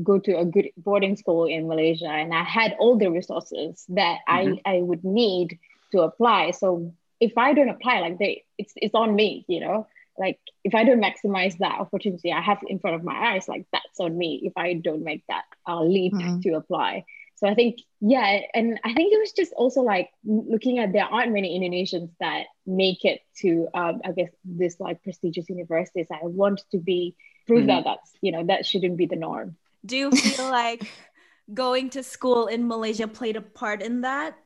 go 0.04 0.20
to 0.20 0.38
a 0.40 0.46
good 0.46 0.72
boarding 0.78 1.16
school 1.16 1.46
in 1.46 1.68
Malaysia, 1.68 2.08
and 2.10 2.34
I 2.34 2.44
had 2.44 2.76
all 2.80 2.98
the 2.98 3.10
resources 3.12 3.86
that 3.90 4.20
Mhm. 4.30 4.60
I 4.66 4.76
I 4.76 4.82
would 4.82 5.04
need 5.06 5.60
to 5.92 6.02
apply. 6.02 6.52
So 6.52 6.92
if 7.22 7.38
I 7.38 7.54
don't 7.54 7.70
apply, 7.70 8.00
like 8.02 8.18
they, 8.18 8.44
it's 8.58 8.74
it's 8.76 8.96
on 8.96 9.16
me, 9.16 9.46
you 9.48 9.62
know 9.62 9.88
like 10.18 10.40
if 10.64 10.74
I 10.74 10.84
don't 10.84 11.02
maximize 11.02 11.58
that 11.60 11.80
opportunity 11.80 12.32
I 12.32 12.42
have 12.42 12.60
in 12.68 12.80
front 12.80 12.96
of 12.96 13.04
my 13.04 13.36
eyes, 13.36 13.48
like 13.48 13.66
that's 13.72 14.00
on 14.00 14.18
me. 14.18 14.42
If 14.44 14.54
I 14.56 14.74
don't 14.74 15.04
make 15.04 15.24
that 15.28 15.44
uh, 15.68 15.84
leap 15.84 16.14
Mhm. 16.14 16.42
to 16.44 16.56
apply. 16.56 17.06
So 17.36 17.48
I 17.48 17.54
think, 17.54 17.84
yeah, 18.00 18.48
and 18.56 18.80
I 18.88 18.94
think 18.96 19.12
it 19.12 19.20
was 19.20 19.36
just 19.36 19.52
also 19.60 19.82
like 19.84 20.08
looking 20.24 20.80
at 20.80 20.94
there 20.96 21.04
aren't 21.04 21.36
many 21.36 21.52
Indonesians 21.60 22.10
that 22.24 22.48
make 22.66 23.04
it 23.04 23.20
to, 23.44 23.68
um, 23.76 24.00
I 24.08 24.16
guess, 24.16 24.32
this 24.48 24.80
like 24.80 25.04
prestigious 25.04 25.50
universities. 25.52 26.08
I 26.08 26.24
want 26.24 26.64
to 26.72 26.80
be 26.80 27.16
prove 27.46 27.68
Mhm. 27.68 27.68
that 27.68 27.84
that's 27.84 28.16
you 28.24 28.32
know 28.32 28.44
that 28.48 28.66
shouldn't 28.66 28.96
be 28.96 29.06
the 29.06 29.20
norm. 29.20 29.60
Do 29.84 30.00
you 30.00 30.16
feel 30.16 30.48
like 30.48 30.88
going 31.52 31.92
to 31.92 32.02
school 32.02 32.48
in 32.48 32.72
Malaysia 32.72 33.06
played 33.06 33.36
a 33.36 33.44
part 33.44 33.84
in 33.84 34.02
that? 34.08 34.40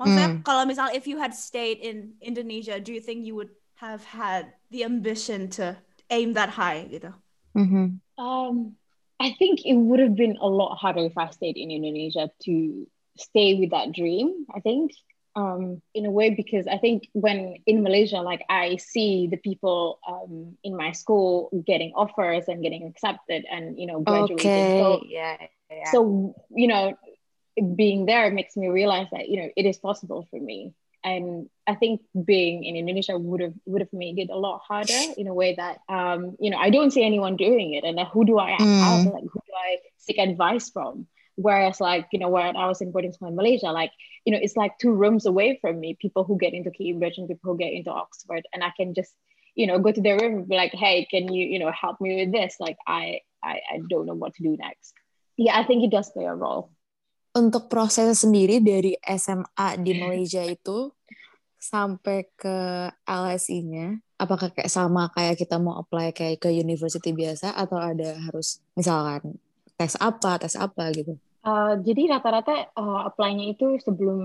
Maksudnya 0.00 0.40
Hmm. 0.40 0.42
kalau 0.42 0.64
misal 0.64 0.88
if 0.96 1.04
you 1.04 1.20
had 1.20 1.36
stayed 1.36 1.76
in 1.84 2.16
Indonesia, 2.24 2.80
do 2.80 2.88
you 2.96 3.04
think 3.04 3.28
you 3.28 3.36
would 3.36 3.52
have 3.80 4.04
had 4.04 4.52
the 4.70 4.84
ambition 4.84 5.48
to 5.48 5.76
aim 6.10 6.34
that 6.34 6.50
high 6.60 6.84
gitu? 6.92 7.14
Mhm. 7.56 8.00
Um, 8.20 8.76
I 9.18 9.32
think 9.38 9.64
it 9.64 9.74
would 9.74 10.00
have 10.00 10.14
been 10.14 10.36
a 10.40 10.48
lot 10.48 10.76
harder 10.76 11.04
if 11.04 11.16
I 11.16 11.30
stayed 11.30 11.56
in 11.56 11.70
Indonesia 11.70 12.30
to 12.44 12.86
stay 13.16 13.56
with 13.56 13.70
that 13.70 13.92
dream. 13.92 14.46
I 14.52 14.60
think, 14.60 14.92
um, 15.36 15.80
in 15.94 16.04
a 16.04 16.10
way, 16.10 16.30
because 16.30 16.66
I 16.66 16.76
think 16.76 17.08
when 17.12 17.56
in 17.66 17.82
Malaysia, 17.82 18.20
like 18.20 18.44
I 18.48 18.76
see 18.76 19.28
the 19.28 19.36
people 19.36 20.00
um, 20.08 20.56
in 20.64 20.76
my 20.76 20.92
school 20.92 21.48
getting 21.64 21.92
offers 21.96 22.48
and 22.48 22.62
getting 22.62 22.84
accepted 22.84 23.44
and 23.48 23.78
you 23.78 23.86
know 23.86 24.00
graduating. 24.00 24.44
Okay. 24.44 24.78
So, 24.78 25.00
Yeah. 25.08 25.36
yeah. 25.70 25.90
so 25.92 26.34
you 26.52 26.68
know, 26.68 26.96
being 27.56 28.06
there 28.06 28.30
makes 28.30 28.56
me 28.56 28.68
realize 28.68 29.08
that 29.12 29.28
you 29.28 29.40
know 29.40 29.48
it 29.56 29.64
is 29.64 29.78
possible 29.78 30.26
for 30.30 30.40
me. 30.40 30.72
And 31.02 31.48
I 31.66 31.74
think 31.74 32.02
being 32.24 32.64
in 32.64 32.76
Indonesia 32.76 33.16
would 33.16 33.40
have 33.40 33.54
would 33.64 33.80
have 33.80 33.92
made 33.92 34.18
it 34.18 34.28
a 34.30 34.36
lot 34.36 34.60
harder 34.66 35.00
in 35.16 35.28
a 35.28 35.34
way 35.34 35.54
that 35.54 35.78
um, 35.88 36.36
you 36.38 36.50
know 36.50 36.58
I 36.58 36.70
don't 36.70 36.90
see 36.90 37.04
anyone 37.04 37.36
doing 37.36 37.74
it, 37.74 37.84
and 37.84 37.98
who 38.12 38.24
do 38.24 38.38
I 38.38 38.50
ask? 38.50 38.62
Mm. 38.62 39.12
Like 39.12 39.22
who 39.22 39.40
do 39.40 39.54
I 39.56 39.76
seek 39.98 40.18
advice 40.18 40.68
from? 40.70 41.06
Whereas 41.36 41.80
like 41.80 42.08
you 42.12 42.18
know 42.18 42.28
when 42.28 42.56
I 42.56 42.66
was 42.66 42.80
in 42.80 42.92
boarding 42.92 43.12
school 43.12 43.28
in 43.28 43.36
Malaysia, 43.36 43.72
like 43.72 43.92
you 44.24 44.32
know 44.32 44.40
it's 44.42 44.56
like 44.56 44.76
two 44.78 44.92
rooms 44.92 45.26
away 45.26 45.58
from 45.60 45.80
me, 45.80 45.96
people 45.98 46.24
who 46.24 46.36
get 46.36 46.52
into 46.52 46.70
Cambridge 46.70 47.18
and 47.18 47.28
people 47.28 47.52
who 47.52 47.58
get 47.58 47.72
into 47.72 47.90
Oxford, 47.90 48.42
and 48.52 48.62
I 48.62 48.72
can 48.76 48.92
just 48.92 49.14
you 49.54 49.66
know 49.66 49.78
go 49.78 49.92
to 49.92 50.02
their 50.02 50.18
room 50.18 50.34
and 50.40 50.48
be 50.48 50.56
like, 50.56 50.72
hey, 50.72 51.06
can 51.10 51.32
you 51.32 51.46
you 51.46 51.58
know 51.58 51.72
help 51.72 52.00
me 52.00 52.24
with 52.24 52.32
this? 52.32 52.56
Like 52.60 52.76
I 52.86 53.20
I, 53.42 53.60
I 53.72 53.80
don't 53.88 54.06
know 54.06 54.14
what 54.14 54.34
to 54.34 54.42
do 54.42 54.56
next. 54.58 54.92
Yeah, 55.36 55.58
I 55.58 55.64
think 55.64 55.84
it 55.84 55.90
does 55.90 56.10
play 56.10 56.24
a 56.24 56.34
role. 56.34 56.70
Untuk 57.30 57.70
proses 57.70 58.26
sendiri 58.26 58.58
dari 58.58 58.98
SMA 59.06 59.68
di 59.78 59.94
Malaysia 59.94 60.42
itu 60.42 60.90
sampai 61.60 62.26
ke 62.34 62.90
LSI-nya, 63.06 64.02
apakah 64.18 64.50
kayak 64.50 64.72
sama 64.72 65.12
kayak 65.14 65.38
kita 65.38 65.60
mau 65.62 65.78
apply 65.78 66.10
kayak 66.10 66.42
ke 66.42 66.50
university 66.50 67.14
biasa 67.14 67.54
atau 67.54 67.78
ada 67.78 68.18
harus 68.18 68.58
misalkan 68.74 69.38
tes 69.78 69.94
apa, 70.00 70.42
tes 70.42 70.58
apa 70.58 70.90
gitu? 70.90 71.14
Uh, 71.40 71.78
jadi 71.80 72.18
rata-rata 72.18 72.74
uh, 72.76 73.08
apply-nya 73.08 73.54
itu 73.54 73.78
sebelum 73.80 74.20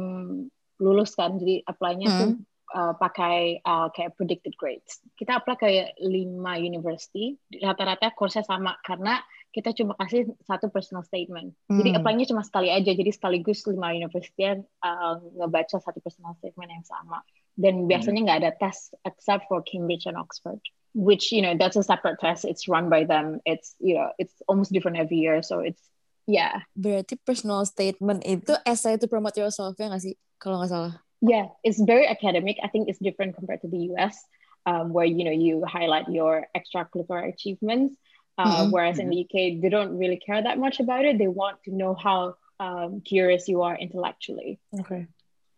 lulus 0.81 1.13
kan, 1.15 1.37
jadi 1.39 1.63
apply-nya 1.63 2.07
tuh 2.11 2.31
Hmm. 2.35 2.43
uh, 2.75 2.93
pakai 2.99 3.63
uh, 3.63 3.87
kayak 3.95 4.19
predicted 4.19 4.51
grades. 4.59 4.99
Kita 5.15 5.39
apply 5.39 5.55
kayak 5.55 5.87
lima 6.03 6.59
university, 6.59 7.39
rata-rata 7.63 8.11
course 8.11 8.41
sama 8.43 8.75
karena 8.83 9.21
kita 9.55 9.71
cuma 9.71 9.95
kasih 9.95 10.27
satu 10.43 10.67
personal 10.67 11.07
statement. 11.07 11.55
Jadi 11.71 11.95
Hmm. 11.95 11.97
apply-nya 12.03 12.27
cuma 12.27 12.43
sekali 12.43 12.67
aja, 12.67 12.91
jadi 12.91 13.07
sekaligus 13.07 13.63
lima 13.63 13.95
university 13.95 14.43
uh, 14.83 15.15
ngebaca 15.39 15.79
satu 15.79 16.03
personal 16.03 16.35
statement 16.43 16.75
yang 16.75 16.83
sama. 16.83 17.23
Dan 17.55 17.87
biasanya 17.87 18.19
nggak 18.27 18.39
ada 18.43 18.51
tes 18.59 18.91
except 19.07 19.47
for 19.47 19.63
Cambridge 19.63 20.03
and 20.11 20.19
Oxford. 20.19 20.59
Which 20.91 21.31
you 21.31 21.39
know 21.39 21.55
that's 21.55 21.79
a 21.79 21.83
separate 21.87 22.19
test. 22.19 22.43
It's 22.43 22.67
run 22.67 22.91
by 22.91 23.07
them. 23.07 23.39
It's 23.47 23.79
you 23.79 23.95
know 23.95 24.11
it's 24.19 24.35
almost 24.51 24.75
different 24.75 24.99
every 24.99 25.23
year. 25.23 25.39
So 25.39 25.63
it's 25.63 25.79
yeah 26.27 26.67
Berarti 26.75 27.15
personal 27.23 27.63
statement 27.63 28.27
itu 28.27 28.51
essay 28.67 28.99
to 28.99 29.07
promote 29.07 29.39
yourself 29.39 29.79
ya 29.79 29.87
nggak 29.87 30.03
sih? 30.03 30.15
Kalau 30.35 30.59
nggak 30.59 30.71
salah. 30.71 30.93
Yeah, 31.23 31.51
it's 31.63 31.79
very 31.79 32.07
academic. 32.11 32.59
I 32.59 32.67
think 32.67 32.91
it's 32.91 32.99
different 32.99 33.39
compared 33.39 33.63
to 33.63 33.71
the 33.71 33.91
US, 33.95 34.19
um, 34.67 34.91
where 34.91 35.07
you 35.07 35.23
know 35.23 35.35
you 35.35 35.63
highlight 35.63 36.11
your 36.11 36.47
extracurricular 36.51 37.27
achievements. 37.27 37.95
Uh, 38.37 38.65
Mhm. 38.65 38.71
Whereas 38.71 38.99
in 38.99 39.09
the 39.09 39.15
UK, 39.15 39.61
they 39.61 39.69
don't 39.69 39.97
really 39.97 40.17
care 40.17 40.41
that 40.41 40.59
much 40.59 40.79
about 40.79 41.05
it. 41.05 41.17
They 41.17 41.27
want 41.27 41.63
to 41.63 41.71
know 41.71 41.93
how 41.93 42.35
um, 42.59 43.01
curious 43.01 43.47
you 43.47 43.61
are 43.63 43.75
intellectually. 43.77 44.59
Oke. 44.77 45.07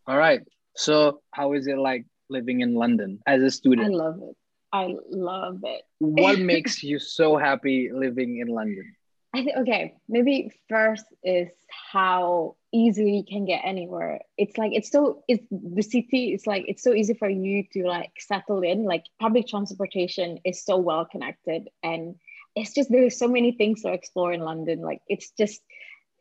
All 0.08 0.18
right. 0.18 0.42
So, 0.76 1.22
how 1.32 1.54
is 1.54 1.68
it 1.68 1.78
like 1.78 2.06
living 2.30 2.62
in 2.62 2.74
London 2.76 3.20
as 3.26 3.42
a 3.42 3.52
student? 3.52 3.88
I 3.94 3.98
love 3.98 4.20
it. 4.22 4.36
I 4.72 4.96
love 5.10 5.62
it. 5.64 5.82
What 6.00 6.40
makes 6.54 6.84
you 6.84 7.00
so 7.00 7.38
happy 7.38 7.90
living 7.92 8.38
in 8.40 8.48
London? 8.48 8.96
I 9.34 9.44
think 9.44 9.58
okay, 9.58 9.94
maybe 10.08 10.52
first 10.70 11.06
is 11.24 11.50
how 11.94 12.56
easily 12.74 13.18
you 13.18 13.24
can 13.24 13.46
get 13.46 13.62
anywhere. 13.64 14.22
It's 14.38 14.58
like 14.58 14.72
it's 14.74 14.90
so 14.90 15.24
it's 15.28 15.46
the 15.52 15.82
city. 15.82 16.34
It's 16.34 16.48
like 16.48 16.66
it's 16.68 16.82
so 16.84 16.94
easy 16.94 17.14
for 17.14 17.30
you 17.30 17.64
to 17.74 17.84
like 17.88 18.14
settle 18.20 18.62
in. 18.62 18.86
Like 18.86 19.04
public 19.20 19.48
transportation 19.48 20.40
is 20.46 20.64
so 20.64 20.78
well 20.78 21.06
connected, 21.06 21.70
and 21.84 22.16
it's 22.58 22.74
just 22.74 22.90
there's 22.92 23.18
so 23.18 23.28
many 23.28 23.52
things 23.52 23.82
to 23.84 23.92
explore 23.94 24.34
in 24.34 24.42
London. 24.42 24.82
Like 24.82 25.02
it's 25.08 25.32
just 25.32 25.62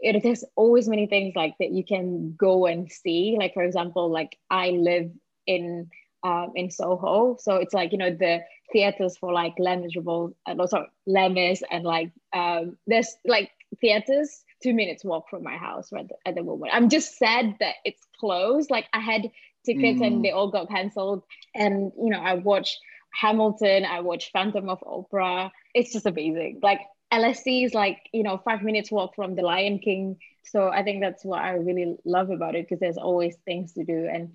it, 0.00 0.23
there's 0.23 0.45
always 0.57 0.88
many 0.88 1.07
things 1.07 1.35
like 1.35 1.55
that 1.59 1.71
you 1.73 1.85
can 1.85 2.35
go 2.37 2.66
and 2.66 2.90
see. 2.90 3.37
Like 3.38 3.55
for 3.55 3.62
example, 3.62 4.11
like 4.11 4.37
I 4.50 4.71
live 4.71 5.11
in 5.47 5.90
um, 6.23 6.52
in 6.55 6.71
Soho, 6.71 7.37
so 7.38 7.57
it's 7.57 7.75
like 7.75 7.93
you 7.93 7.99
know 7.99 8.11
the 8.11 8.40
theaters 8.73 9.16
for 9.16 9.33
like 9.33 9.55
Les 9.59 9.76
Miserables, 9.76 10.35
and 10.47 10.61
also 10.61 10.87
Les 11.07 11.28
Mis, 11.28 11.62
and 11.71 11.85
like 11.85 12.11
um, 12.33 12.76
there's 12.87 13.16
like 13.25 13.50
theaters 13.81 14.43
two 14.62 14.73
minutes 14.73 15.05
walk 15.05 15.28
from 15.28 15.43
my 15.43 15.57
house 15.57 15.93
right 15.93 16.09
at 16.25 16.35
the 16.35 16.43
moment. 16.43 16.73
I'm 16.75 16.88
just 16.88 17.19
sad 17.19 17.57
that 17.61 17.75
it's 17.85 18.02
closed. 18.19 18.71
Like 18.71 18.87
I 18.93 19.00
had 19.00 19.31
tickets 19.64 20.00
Mm. 20.00 20.07
and 20.07 20.25
they 20.25 20.31
all 20.31 20.50
got 20.50 20.69
cancelled, 20.69 21.23
and 21.55 21.93
you 21.97 22.11
know 22.11 22.21
I 22.21 22.35
watched 22.35 22.78
Hamilton, 23.20 23.85
I 23.85 24.00
watched 24.00 24.32
Phantom 24.32 24.68
of 24.68 24.82
Opera. 24.87 25.50
It's 25.75 25.92
just 25.92 26.06
amazing. 26.06 26.61
Like 26.62 26.80
LSE 27.12 27.64
is 27.64 27.75
like 27.75 27.99
you 28.12 28.23
know 28.23 28.40
five 28.44 28.62
minutes 28.62 28.90
walk 28.90 29.14
from 29.14 29.35
the 29.35 29.42
Lion 29.42 29.78
King. 29.78 30.16
So 30.44 30.68
I 30.68 30.82
think 30.82 31.02
that's 31.02 31.25
what 31.25 31.40
I 31.40 31.52
really 31.52 31.96
love 32.04 32.30
about 32.30 32.54
it 32.54 32.66
because 32.66 32.80
there's 32.80 32.99
always 32.99 33.37
things 33.44 33.73
to 33.75 33.85
do. 33.85 34.08
And 34.12 34.35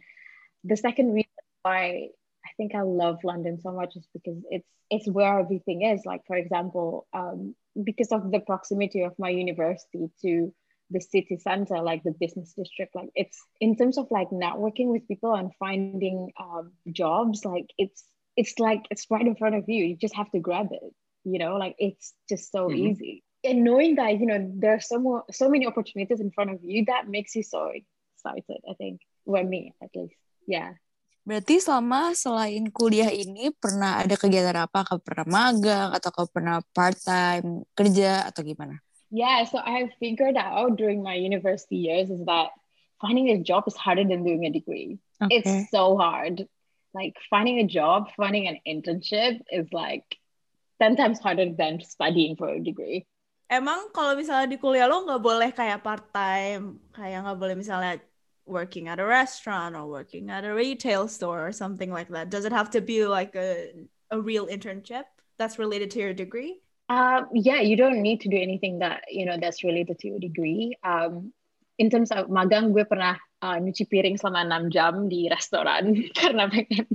the 0.63 0.77
second 0.77 1.13
reason 1.13 1.29
why 1.63 2.09
I 2.45 2.49
think 2.57 2.75
I 2.75 2.81
love 2.81 3.19
London 3.23 3.59
so 3.61 3.71
much 3.71 3.95
is 3.95 4.07
because 4.13 4.37
it's 4.49 4.67
it's 4.89 5.07
where 5.09 5.39
everything 5.39 5.83
is. 5.83 6.05
Like 6.05 6.21
for 6.25 6.35
example, 6.35 7.07
um, 7.13 7.55
because 7.83 8.11
of 8.11 8.31
the 8.31 8.39
proximity 8.39 9.01
of 9.03 9.13
my 9.19 9.29
university 9.29 10.09
to 10.23 10.53
the 10.89 10.99
city 10.99 11.37
center, 11.37 11.81
like 11.81 12.03
the 12.03 12.13
business 12.19 12.53
district, 12.57 12.95
like 12.95 13.09
it's 13.15 13.39
in 13.61 13.77
terms 13.77 13.97
of 13.97 14.07
like 14.11 14.29
networking 14.29 14.87
with 14.87 15.07
people 15.07 15.33
and 15.33 15.51
finding 15.57 16.31
um, 16.39 16.73
jobs, 16.91 17.45
like 17.45 17.67
it's 17.77 18.03
it's 18.35 18.57
like 18.59 18.85
it's 18.89 19.07
right 19.09 19.25
in 19.25 19.35
front 19.35 19.55
of 19.55 19.67
you. 19.67 19.85
You 19.85 19.95
just 19.95 20.15
have 20.15 20.31
to 20.31 20.39
grab 20.39 20.69
it. 20.71 20.91
You 21.23 21.37
know, 21.37 21.57
like 21.57 21.75
it's 21.77 22.13
just 22.29 22.51
so 22.51 22.69
Mhm. 22.69 22.77
easy. 22.77 23.13
And 23.41 23.65
knowing 23.65 23.97
that 23.97 24.17
you 24.21 24.25
know 24.29 24.37
there 24.37 24.77
are 24.77 24.83
so 24.83 25.01
more 25.01 25.25
so 25.33 25.49
many 25.49 25.65
opportunities 25.65 26.21
in 26.21 26.29
front 26.31 26.53
of 26.53 26.61
you, 26.61 26.85
that 26.89 27.09
makes 27.09 27.33
you 27.33 27.41
so 27.41 27.73
excited. 27.73 28.61
I 28.69 28.73
think, 28.77 29.01
well, 29.25 29.45
me 29.45 29.73
at 29.81 29.89
least, 29.97 30.17
yeah. 30.45 30.77
Berarti 31.21 31.61
selama 31.61 32.17
selain 32.17 32.73
kuliah 32.73 33.13
ini 33.13 33.53
pernah 33.53 34.01
ada 34.01 34.17
kegiatan 34.17 34.57
apa? 34.57 34.81
Kau 34.81 34.97
pernah 34.97 35.25
magang 35.29 35.93
atau 35.93 36.09
kau 36.09 36.25
pernah 36.25 36.65
part 36.73 36.97
time 36.97 37.61
kerja 37.77 38.25
atau 38.25 38.41
gimana? 38.41 38.81
Yeah, 39.13 39.45
so 39.45 39.61
I 39.61 39.93
figured 40.01 40.39
out 40.39 40.81
during 40.81 41.05
my 41.05 41.13
university 41.13 41.77
years 41.77 42.09
is 42.09 42.25
that 42.25 42.49
finding 42.97 43.29
a 43.29 43.37
job 43.37 43.69
is 43.69 43.77
harder 43.77 44.01
than 44.07 44.25
doing 44.25 44.49
a 44.49 44.51
degree. 44.53 44.97
Okay. 45.21 45.41
It's 45.43 45.69
so 45.69 45.93
hard. 45.93 46.49
Like 46.93 47.15
finding 47.29 47.59
a 47.59 47.67
job, 47.67 48.11
finding 48.17 48.47
an 48.47 48.59
internship 48.67 49.39
is 49.51 49.67
like 49.71 50.03
10 50.81 50.95
times 50.95 51.19
harder 51.19 51.53
than 51.53 51.79
studying 51.79 52.35
for 52.35 52.49
a 52.49 52.59
degree. 52.59 53.07
Emang 53.51 53.91
kalau 53.91 54.15
misalnya 54.15 54.47
di 54.47 54.55
kuliah 54.55 54.87
lo 54.87 55.03
nggak 55.03 55.23
boleh 55.23 55.49
kayak 55.51 55.83
part 55.83 56.07
time, 56.15 56.79
kayak 56.95 57.27
nggak 57.27 57.39
boleh 57.39 57.55
misalnya 57.55 57.99
working 58.47 58.87
at 58.87 58.99
a 58.99 59.05
restaurant 59.05 59.75
or 59.75 59.87
working 59.87 60.31
at 60.31 60.43
a 60.43 60.53
retail 60.55 61.07
store 61.07 61.47
or 61.47 61.51
something 61.51 61.91
like 61.91 62.07
that? 62.09 62.31
Does 62.31 62.45
it 62.45 62.55
have 62.55 62.71
to 62.71 62.81
be 62.81 63.05
like 63.05 63.35
a 63.35 63.71
a 64.11 64.19
real 64.19 64.47
internship 64.47 65.03
that's 65.37 65.59
related 65.59 65.91
to 65.91 65.99
your 65.99 66.13
degree? 66.13 66.59
Um, 66.91 67.27
yeah, 67.33 67.61
you 67.61 67.77
don't 67.77 68.01
need 68.01 68.19
to 68.21 68.29
do 68.29 68.35
anything 68.35 68.79
that 68.79 69.03
you 69.07 69.25
know 69.25 69.37
that's 69.39 69.63
related 69.63 69.99
to 69.99 70.07
your 70.07 70.19
degree. 70.19 70.75
Um, 70.83 71.31
in 71.81 71.89
terms 71.89 72.13
of 72.13 72.29
magang, 72.29 72.69
gue 72.69 72.85
pernah 72.85 73.17
uh, 73.41 73.57
nyuci 73.57 73.89
piring 73.89 74.21
selama 74.21 74.69
6 74.69 74.69
jam 74.69 75.09
di 75.09 75.25
restoran 75.25 75.97
karena 76.21 76.45
pengen 76.45 76.85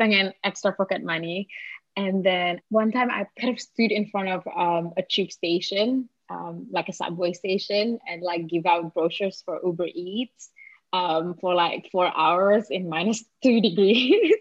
pengen 0.00 0.32
extra 0.40 0.72
pocket 0.72 1.04
money. 1.04 1.52
And 1.92 2.24
then 2.24 2.64
one 2.72 2.88
time 2.88 3.12
I 3.12 3.28
kind 3.36 3.52
of 3.52 3.60
stood 3.60 3.92
in 3.92 4.08
front 4.08 4.32
of 4.32 4.48
um, 4.48 4.96
a 4.96 5.04
tube 5.04 5.28
station, 5.28 6.08
um, 6.32 6.72
like 6.72 6.88
a 6.88 6.96
subway 6.96 7.36
station, 7.36 8.00
and 8.08 8.24
like 8.24 8.48
give 8.48 8.64
out 8.64 8.94
brochures 8.96 9.44
for 9.44 9.60
Uber 9.60 9.92
Eats 9.92 10.48
um, 10.94 11.34
for 11.36 11.52
like 11.52 11.90
four 11.92 12.08
hours 12.08 12.70
in 12.70 12.88
minus 12.88 13.26
two 13.44 13.60
degrees, 13.60 14.40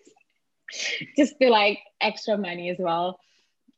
just 1.18 1.36
to 1.42 1.50
like 1.50 1.84
extra 2.00 2.38
money 2.38 2.70
as 2.70 2.78
well. 2.80 3.20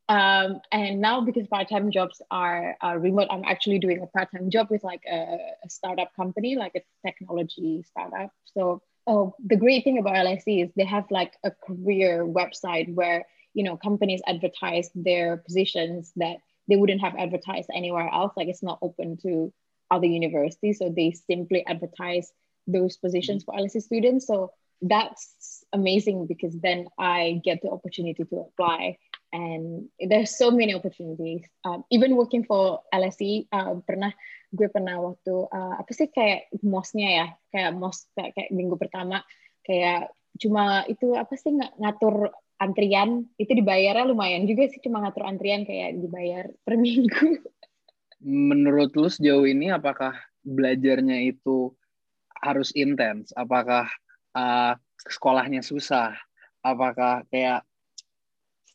Um, 0.10 0.60
and 0.72 1.00
now 1.00 1.22
because 1.22 1.48
part-time 1.48 1.92
jobs 1.92 2.20
are 2.32 2.76
uh, 2.84 2.98
remote, 2.98 3.28
I'm 3.30 3.44
actually 3.46 3.78
doing 3.78 4.02
a 4.02 4.08
part-time 4.08 4.50
job 4.50 4.68
with 4.72 4.84
like 4.84 5.04
a, 5.10 5.38
a 5.64 5.70
startup 5.70 6.16
company, 6.16 6.56
like 6.56 6.74
a 6.76 6.82
technology 7.08 7.86
startup. 7.88 8.32
So, 8.46 8.82
oh, 9.06 9.36
the 9.46 9.56
great 9.56 9.84
thing 9.84 10.00
about 10.00 10.16
LSE 10.16 10.66
is 10.66 10.72
they 10.76 10.86
have 10.86 11.06
like 11.12 11.34
a 11.44 11.52
career 11.52 12.26
website 12.26 12.92
where 12.96 13.28
you 13.54 13.64
know 13.64 13.78
companies 13.78 14.22
advertise 14.26 14.90
their 14.96 15.38
positions 15.38 16.12
that 16.16 16.38
they 16.68 16.76
wouldn't 16.76 17.02
have 17.02 17.16
advertised 17.16 17.70
anywhere 17.72 18.10
else. 18.12 18.34
Like 18.36 18.48
it's 18.48 18.64
not 18.64 18.80
open 18.82 19.18
to 19.18 19.54
other 19.92 20.08
universities, 20.08 20.80
so 20.80 20.90
they 20.90 21.12
simply 21.12 21.64
advertise 21.68 22.34
those 22.66 22.98
positions 22.98 23.44
for 23.44 23.54
LSE 23.54 23.84
students. 23.84 24.26
So 24.26 24.54
that's 24.82 25.64
amazing 25.74 26.26
because 26.28 26.58
then 26.60 26.88
I 26.98 27.42
get 27.44 27.62
the 27.62 27.70
opportunity 27.70 28.24
to 28.24 28.40
apply. 28.40 28.98
And 29.30 29.94
there's 30.02 30.34
so 30.34 30.50
many 30.50 30.74
opportunities. 30.74 31.46
Um, 31.62 31.86
even 31.94 32.18
working 32.18 32.42
for 32.46 32.82
LSE, 32.90 33.46
uh, 33.54 33.78
pernah 33.86 34.10
gue 34.50 34.66
pernah 34.74 34.98
waktu 34.98 35.46
uh, 35.46 35.78
apa 35.78 35.92
sih 35.94 36.10
kayak 36.10 36.50
mosnya 36.66 37.10
ya, 37.10 37.28
kayak 37.54 37.72
mos 37.78 38.10
kayak, 38.18 38.34
kayak 38.34 38.50
minggu 38.50 38.74
pertama 38.82 39.22
kayak 39.62 40.10
cuma 40.42 40.82
itu 40.90 41.14
apa 41.14 41.38
sih 41.38 41.54
ng 41.54 41.78
ngatur 41.78 42.34
antrian 42.58 43.30
itu 43.38 43.54
dibayarnya 43.54 44.10
lumayan 44.10 44.50
juga 44.50 44.68
sih 44.68 44.82
cuma 44.82 45.06
ngatur 45.06 45.30
antrian 45.30 45.64
kayak 45.64 46.02
dibayar 46.02 46.50
per 46.66 46.76
minggu. 46.82 47.46
Menurut 48.26 48.98
lu 48.98 49.08
sejauh 49.08 49.46
ini 49.46 49.70
apakah 49.70 50.18
belajarnya 50.44 51.30
itu 51.30 51.72
harus 52.42 52.74
intens? 52.76 53.32
Apakah 53.38 53.88
uh, 54.34 54.74
sekolahnya 55.08 55.64
susah? 55.64 56.18
Apakah 56.60 57.24
kayak 57.32 57.64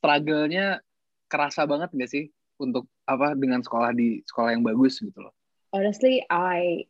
struggle-nya 0.05 0.85
kerasa 1.33 1.65
banget 1.65 1.89
gak 1.97 2.11
sih 2.13 2.29
untuk 2.61 2.85
apa 3.09 3.33
dengan 3.33 3.65
sekolah 3.65 3.97
di 3.97 4.21
sekolah 4.29 4.53
yang 4.53 4.61
bagus 4.61 5.01
gitu 5.01 5.25
loh? 5.25 5.33
Honestly, 5.73 6.21
I 6.29 6.85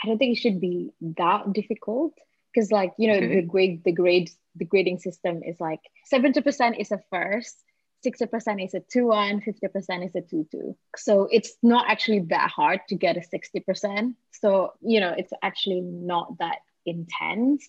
I 0.00 0.02
don't 0.08 0.16
think 0.16 0.32
it 0.32 0.40
should 0.40 0.60
be 0.60 0.96
that 1.20 1.52
difficult 1.52 2.16
because 2.50 2.72
like 2.72 2.96
you 2.96 3.12
know 3.12 3.20
Okay. 3.20 3.40
the 3.40 3.44
grade 3.44 3.84
the 3.84 3.92
grades 3.92 4.32
the 4.56 4.64
grading 4.64 4.98
system 4.98 5.44
is 5.44 5.60
like 5.60 5.84
70% 6.10 6.80
is 6.80 6.90
a 6.90 6.98
first 7.12 7.60
60% 8.06 8.64
is 8.64 8.74
a 8.74 8.80
2-1 8.80 9.42
50% 9.44 10.06
is 10.06 10.14
a 10.14 10.22
2-2 10.22 10.74
so 10.96 11.28
it's 11.30 11.58
not 11.62 11.90
actually 11.90 12.20
that 12.30 12.50
hard 12.50 12.80
to 12.88 12.94
get 12.94 13.18
a 13.18 13.20
60% 13.20 14.14
so 14.32 14.72
you 14.80 15.00
know 15.00 15.14
it's 15.14 15.32
actually 15.42 15.82
not 15.82 16.38
that 16.38 16.58
intense 16.86 17.68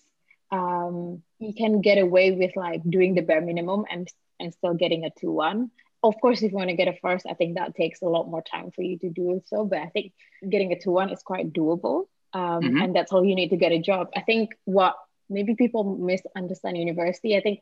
um, 0.50 1.22
you 1.38 1.54
can 1.54 1.80
get 1.80 1.98
away 1.98 2.32
with 2.32 2.54
like 2.56 2.82
doing 2.88 3.14
the 3.14 3.22
bare 3.22 3.42
minimum 3.42 3.84
and 3.90 4.08
and 4.40 4.52
still 4.54 4.74
getting 4.74 5.04
a 5.04 5.10
2-1 5.20 5.70
of 6.02 6.14
course 6.20 6.42
if 6.42 6.50
you 6.52 6.56
want 6.56 6.70
to 6.70 6.76
get 6.76 6.88
a 6.88 6.94
first 7.02 7.26
i 7.28 7.34
think 7.34 7.56
that 7.56 7.74
takes 7.74 8.02
a 8.02 8.06
lot 8.16 8.28
more 8.28 8.42
time 8.42 8.70
for 8.70 8.82
you 8.82 8.98
to 8.98 9.10
do 9.10 9.40
so 9.46 9.64
but 9.64 9.78
i 9.78 9.86
think 9.94 10.12
getting 10.48 10.72
a 10.72 10.76
2-1 10.76 11.12
is 11.12 11.22
quite 11.22 11.52
doable 11.52 12.06
um, 12.32 12.62
Mhm. 12.64 12.82
and 12.82 12.96
that's 12.96 13.12
all 13.12 13.24
you 13.24 13.34
need 13.34 13.50
to 13.50 13.56
get 13.56 13.72
a 13.72 13.78
job 13.78 14.08
i 14.16 14.20
think 14.20 14.50
what 14.64 14.96
maybe 15.28 15.54
people 15.54 15.84
misunderstand 16.10 16.76
university 16.76 17.36
i 17.36 17.40
think 17.40 17.60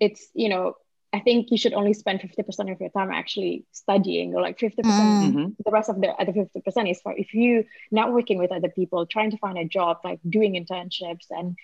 it's 0.00 0.30
you 0.34 0.48
know 0.48 0.74
i 1.12 1.20
think 1.20 1.50
you 1.50 1.58
should 1.58 1.74
only 1.74 1.92
spend 1.92 2.20
50% 2.20 2.70
of 2.72 2.80
your 2.80 2.90
time 2.90 3.10
actually 3.10 3.64
studying 3.72 4.34
or 4.34 4.40
like 4.42 4.58
50% 4.58 4.82
Mm. 5.20 5.32
Mhm. 5.34 5.56
the 5.64 5.70
rest 5.70 5.88
of 5.90 6.00
the 6.00 6.08
other 6.20 6.32
50% 6.32 6.90
is 6.90 7.00
for 7.02 7.12
if 7.24 7.34
you 7.34 7.64
networking 7.92 8.38
with 8.38 8.52
other 8.52 8.70
people 8.70 9.06
trying 9.06 9.30
to 9.32 9.38
find 9.38 9.58
a 9.58 9.64
job 9.78 9.98
like 10.04 10.20
doing 10.28 10.54
internships 10.62 11.26
and 11.30 11.56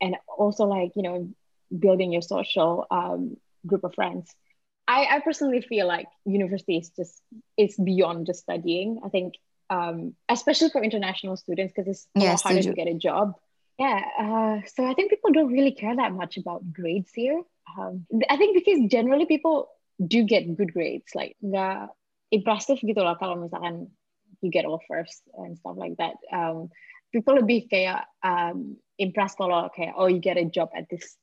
and 0.00 0.16
also 0.38 0.64
like 0.66 0.92
you 0.96 1.02
know 1.02 1.28
building 1.84 2.12
your 2.12 2.22
social 2.22 2.86
um, 2.90 3.36
group 3.66 3.84
of 3.84 3.94
friends. 3.94 4.34
I, 4.88 5.16
I 5.16 5.20
personally 5.20 5.62
feel 5.62 5.86
like 5.86 6.06
university 6.24 6.78
is 6.78 6.90
just 6.90 7.20
it's 7.56 7.76
beyond 7.76 8.26
just 8.26 8.40
studying. 8.40 9.00
I 9.04 9.08
think 9.08 9.34
um, 9.68 10.14
especially 10.28 10.70
for 10.70 10.82
international 10.82 11.36
students 11.36 11.72
because 11.74 11.88
it's 11.90 12.06
a 12.14 12.20
lot 12.20 12.40
harder 12.40 12.62
to 12.62 12.72
get 12.72 12.86
a 12.86 12.94
job. 12.94 13.34
Yeah 13.78 14.00
uh, 14.18 14.56
so 14.74 14.88
i 14.88 14.94
think 14.94 15.10
people 15.10 15.32
don't 15.32 15.52
really 15.52 15.72
care 15.72 15.94
that 15.94 16.12
much 16.12 16.38
about 16.38 16.72
grades 16.72 17.10
here. 17.12 17.42
Um, 17.76 18.06
i 18.30 18.36
think 18.38 18.56
because 18.56 18.88
generally 18.88 19.26
people 19.26 19.68
do 20.00 20.24
get 20.24 20.56
good 20.56 20.72
grades 20.72 21.12
like 21.14 21.36
nggak 21.44 21.88
impressive 22.30 22.78
gitu 22.80 23.00
lah 23.02 23.16
kalau 23.20 23.36
misalkan 23.36 23.90
you 24.42 24.50
get 24.50 24.64
all 24.64 24.80
first 24.88 25.22
and 25.34 25.58
stuff 25.58 25.76
like 25.76 25.96
that. 25.96 26.16
Um, 26.32 26.68
people 27.12 27.38
lebih 27.38 27.70
kayak 27.70 28.04
um, 28.20 28.76
impressed 28.98 29.38
kalau 29.38 29.68
kayak 29.72 29.94
oh 29.96 30.10
you 30.10 30.20
get 30.20 30.36
a 30.36 30.46
job 30.46 30.68
at 30.76 30.88
this 30.90 31.16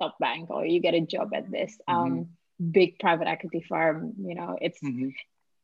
top 0.00 0.16
bank 0.18 0.50
or 0.50 0.64
you 0.66 0.80
get 0.80 0.94
a 0.94 1.00
job 1.00 1.28
at 1.34 1.50
this 1.50 1.78
um, 1.88 2.26
big 2.70 2.98
private 2.98 3.28
equity 3.28 3.64
firm 3.68 4.12
you 4.18 4.34
know 4.34 4.56
it's 4.60 4.80
Mhm. 4.82 5.12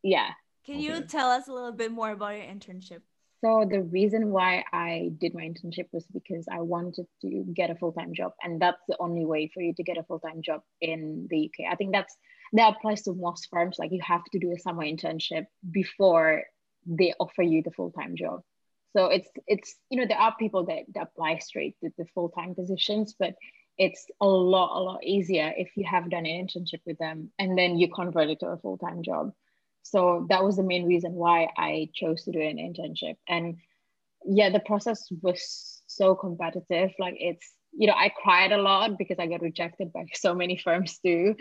yeah 0.02 0.30
Can 0.66 0.80
you 0.80 0.94
Okay. 0.96 1.06
tell 1.06 1.30
us 1.30 1.48
a 1.48 1.52
little 1.52 1.72
bit 1.72 1.92
more 1.92 2.10
about 2.10 2.34
your 2.36 2.44
internship? 2.46 3.02
so 3.40 3.66
the 3.70 3.82
reason 3.82 4.30
why 4.30 4.64
i 4.72 5.10
did 5.22 5.34
my 5.34 5.42
internship 5.50 5.88
was 5.92 6.06
because 6.18 6.46
i 6.56 6.60
wanted 6.60 7.06
to 7.22 7.44
get 7.52 7.68
a 7.70 7.74
full-time 7.74 8.12
job 8.14 8.32
and 8.42 8.52
that's 8.62 8.82
the 8.88 8.96
only 9.00 9.24
way 9.32 9.50
for 9.52 9.60
you 9.66 9.74
to 9.74 9.82
get 9.82 9.98
a 9.98 10.04
full-time 10.04 10.40
job 10.48 10.60
in 10.80 11.26
the 11.30 11.38
uk 11.46 11.58
i 11.72 11.74
think 11.76 11.92
that's 11.92 12.14
that 12.52 12.72
applies 12.74 13.02
to 13.02 13.12
most 13.12 13.48
firms 13.50 13.76
like 13.78 13.92
you 13.92 14.00
have 14.02 14.24
to 14.32 14.38
do 14.38 14.52
a 14.52 14.58
summer 14.58 14.84
internship 14.84 15.44
before 15.80 16.44
they 16.86 17.12
offer 17.20 17.42
you 17.42 17.60
the 17.62 17.72
full-time 17.78 18.14
job 18.16 18.40
so 18.96 19.06
it's 19.16 19.28
it's 19.54 19.70
you 19.90 19.98
know 19.98 20.06
there 20.08 20.22
are 20.24 20.34
people 20.38 20.62
that, 20.66 20.82
that 20.94 21.08
apply 21.08 21.32
straight 21.38 21.74
to 21.82 21.90
the 21.98 22.06
full-time 22.14 22.54
positions 22.54 23.14
but 23.18 23.34
it's 23.78 24.06
a 24.20 24.26
lot 24.26 24.78
a 24.78 24.82
lot 24.82 25.04
easier 25.04 25.52
if 25.56 25.70
you 25.76 25.84
have 25.84 26.10
done 26.10 26.26
an 26.26 26.46
internship 26.46 26.80
with 26.86 26.98
them 26.98 27.30
and 27.38 27.58
then 27.58 27.78
you 27.78 27.88
convert 27.92 28.28
it 28.30 28.40
to 28.40 28.46
a 28.46 28.56
full-time 28.58 29.02
job. 29.02 29.32
So 29.82 30.26
that 30.30 30.42
was 30.42 30.56
the 30.56 30.62
main 30.62 30.86
reason 30.86 31.12
why 31.12 31.48
i 31.56 31.88
chose 31.94 32.24
to 32.24 32.32
do 32.32 32.40
an 32.40 32.56
internship. 32.56 33.16
And 33.28 33.56
yeah 34.24 34.50
the 34.50 34.60
process 34.60 35.08
was 35.22 35.82
so 35.86 36.14
competitive. 36.14 36.92
Like 36.98 37.16
it's 37.18 37.52
you 37.76 37.88
know 37.88 37.94
i 37.94 38.08
cried 38.08 38.52
a 38.52 38.62
lot 38.62 38.96
because 38.96 39.18
i 39.18 39.26
got 39.26 39.42
rejected 39.42 39.92
by 39.92 40.04
so 40.14 40.34
many 40.34 40.56
firms 40.56 40.98
too. 41.04 41.34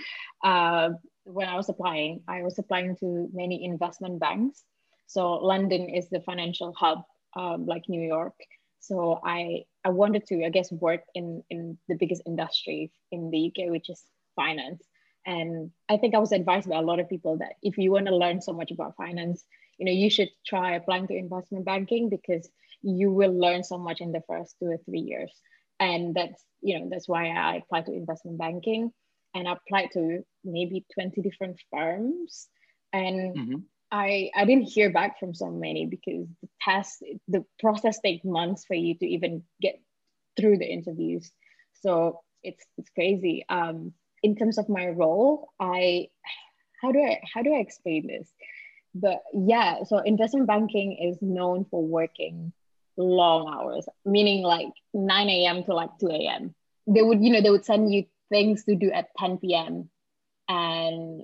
Uh, 0.43 0.89
when 1.26 1.48
i 1.48 1.56
was 1.56 1.69
applying 1.69 2.22
i 2.28 2.41
was 2.41 2.58
applying 2.60 2.96
to 2.98 3.30
many 3.34 3.63
investment 3.63 4.19
banks. 4.19 4.63
So 5.08 5.34
london 5.34 5.89
is 5.89 6.10
the 6.10 6.22
financial 6.22 6.74
hub 6.74 7.04
um, 7.36 7.65
like 7.65 7.84
new 7.88 8.02
york 8.02 8.36
so 8.84 9.19
i 9.26 9.63
i 9.86 9.89
wanted 9.89 10.26
to 10.28 10.43
i 10.46 10.50
guess 10.50 10.72
work 10.72 11.02
in 11.15 11.43
in 11.50 11.78
the 11.89 11.96
biggest 11.96 12.24
industry 12.26 12.91
in 13.12 13.32
the 13.32 13.48
uk 13.48 13.72
which 13.72 13.89
is 13.89 14.04
finance. 14.36 14.84
And 15.26 15.72
i 15.89 15.98
think 15.98 16.15
i 16.15 16.19
was 16.19 16.32
advised 16.34 16.69
by 16.69 16.78
a 16.78 16.82
lot 16.89 17.00
of 17.00 17.10
people 17.10 17.38
that 17.39 17.54
if 17.63 17.78
you 17.78 17.91
want 17.91 18.08
to 18.08 18.15
learn 18.15 18.41
so 18.41 18.54
much 18.54 18.72
about 18.72 18.96
finance 18.98 19.46
you 19.78 19.86
know 19.86 19.91
you 19.91 20.10
should 20.10 20.30
try 20.46 20.76
applying 20.76 21.08
to 21.08 21.15
investment 21.15 21.65
banking 21.65 22.10
because 22.10 22.50
you 22.82 23.12
will 23.12 23.34
learn 23.38 23.63
so 23.63 23.78
much 23.78 24.02
in 24.02 24.12
the 24.12 24.22
first 24.28 24.56
two 24.60 24.67
or 24.67 24.78
three 24.86 25.00
years. 25.00 25.32
And 25.80 26.15
that's 26.15 26.43
you 26.62 26.80
know 26.80 26.89
that's 26.91 27.08
why 27.08 27.30
i 27.30 27.56
applied 27.58 27.86
to 27.88 27.93
investment 27.93 28.38
banking. 28.38 28.91
And 29.36 29.48
applied 29.48 29.91
to 29.93 30.24
maybe 30.43 30.86
20 30.93 31.22
different 31.22 31.60
firms. 31.72 32.48
And 32.93 33.39
Mhm. 33.39 33.67
I, 33.93 34.32
I 34.36 34.45
didn't 34.45 34.65
hear 34.69 34.91
back 34.91 35.19
from 35.19 35.36
so 35.36 35.51
many 35.51 35.86
because 35.86 36.27
the 36.41 36.49
test 36.62 37.03
the 37.27 37.45
process 37.60 37.99
takes 38.01 38.25
months 38.25 38.65
for 38.65 38.73
you 38.73 38.95
to 38.97 39.06
even 39.06 39.43
get 39.62 39.79
through 40.36 40.58
the 40.58 40.65
interviews 40.65 41.32
So 41.82 42.21
it's 42.43 42.65
it's 42.77 42.89
crazy. 42.91 43.45
Um, 43.49 43.93
in 44.23 44.36
terms 44.36 44.58
of 44.58 44.69
my 44.69 44.88
role, 44.88 45.49
I 45.60 46.10
how 46.82 46.91
do 46.91 46.99
I 46.99 47.21
how 47.34 47.43
do 47.43 47.53
I 47.53 47.60
explain 47.60 48.08
this? 48.08 48.29
But 48.95 49.21
yeah, 49.34 49.84
so 49.84 49.99
investment 49.99 50.47
banking 50.47 50.97
is 51.10 51.19
known 51.21 51.65
for 51.69 51.84
working 51.84 52.53
long 52.97 53.53
hours, 53.53 53.88
meaning 54.06 54.43
like 54.43 54.69
9 54.93 55.29
a.m. 55.29 55.63
to 55.65 55.73
like 55.75 55.91
2 55.99 56.08
a.m. 56.10 56.56
They 56.88 57.01
would, 57.03 57.23
you 57.23 57.32
know, 57.32 57.41
they 57.41 57.49
would 57.51 57.65
send 57.65 57.93
you 57.93 58.06
things 58.29 58.65
to 58.65 58.75
do 58.75 58.91
at 58.91 59.10
10 59.19 59.39
p.m. 59.39 59.89
and 60.49 61.23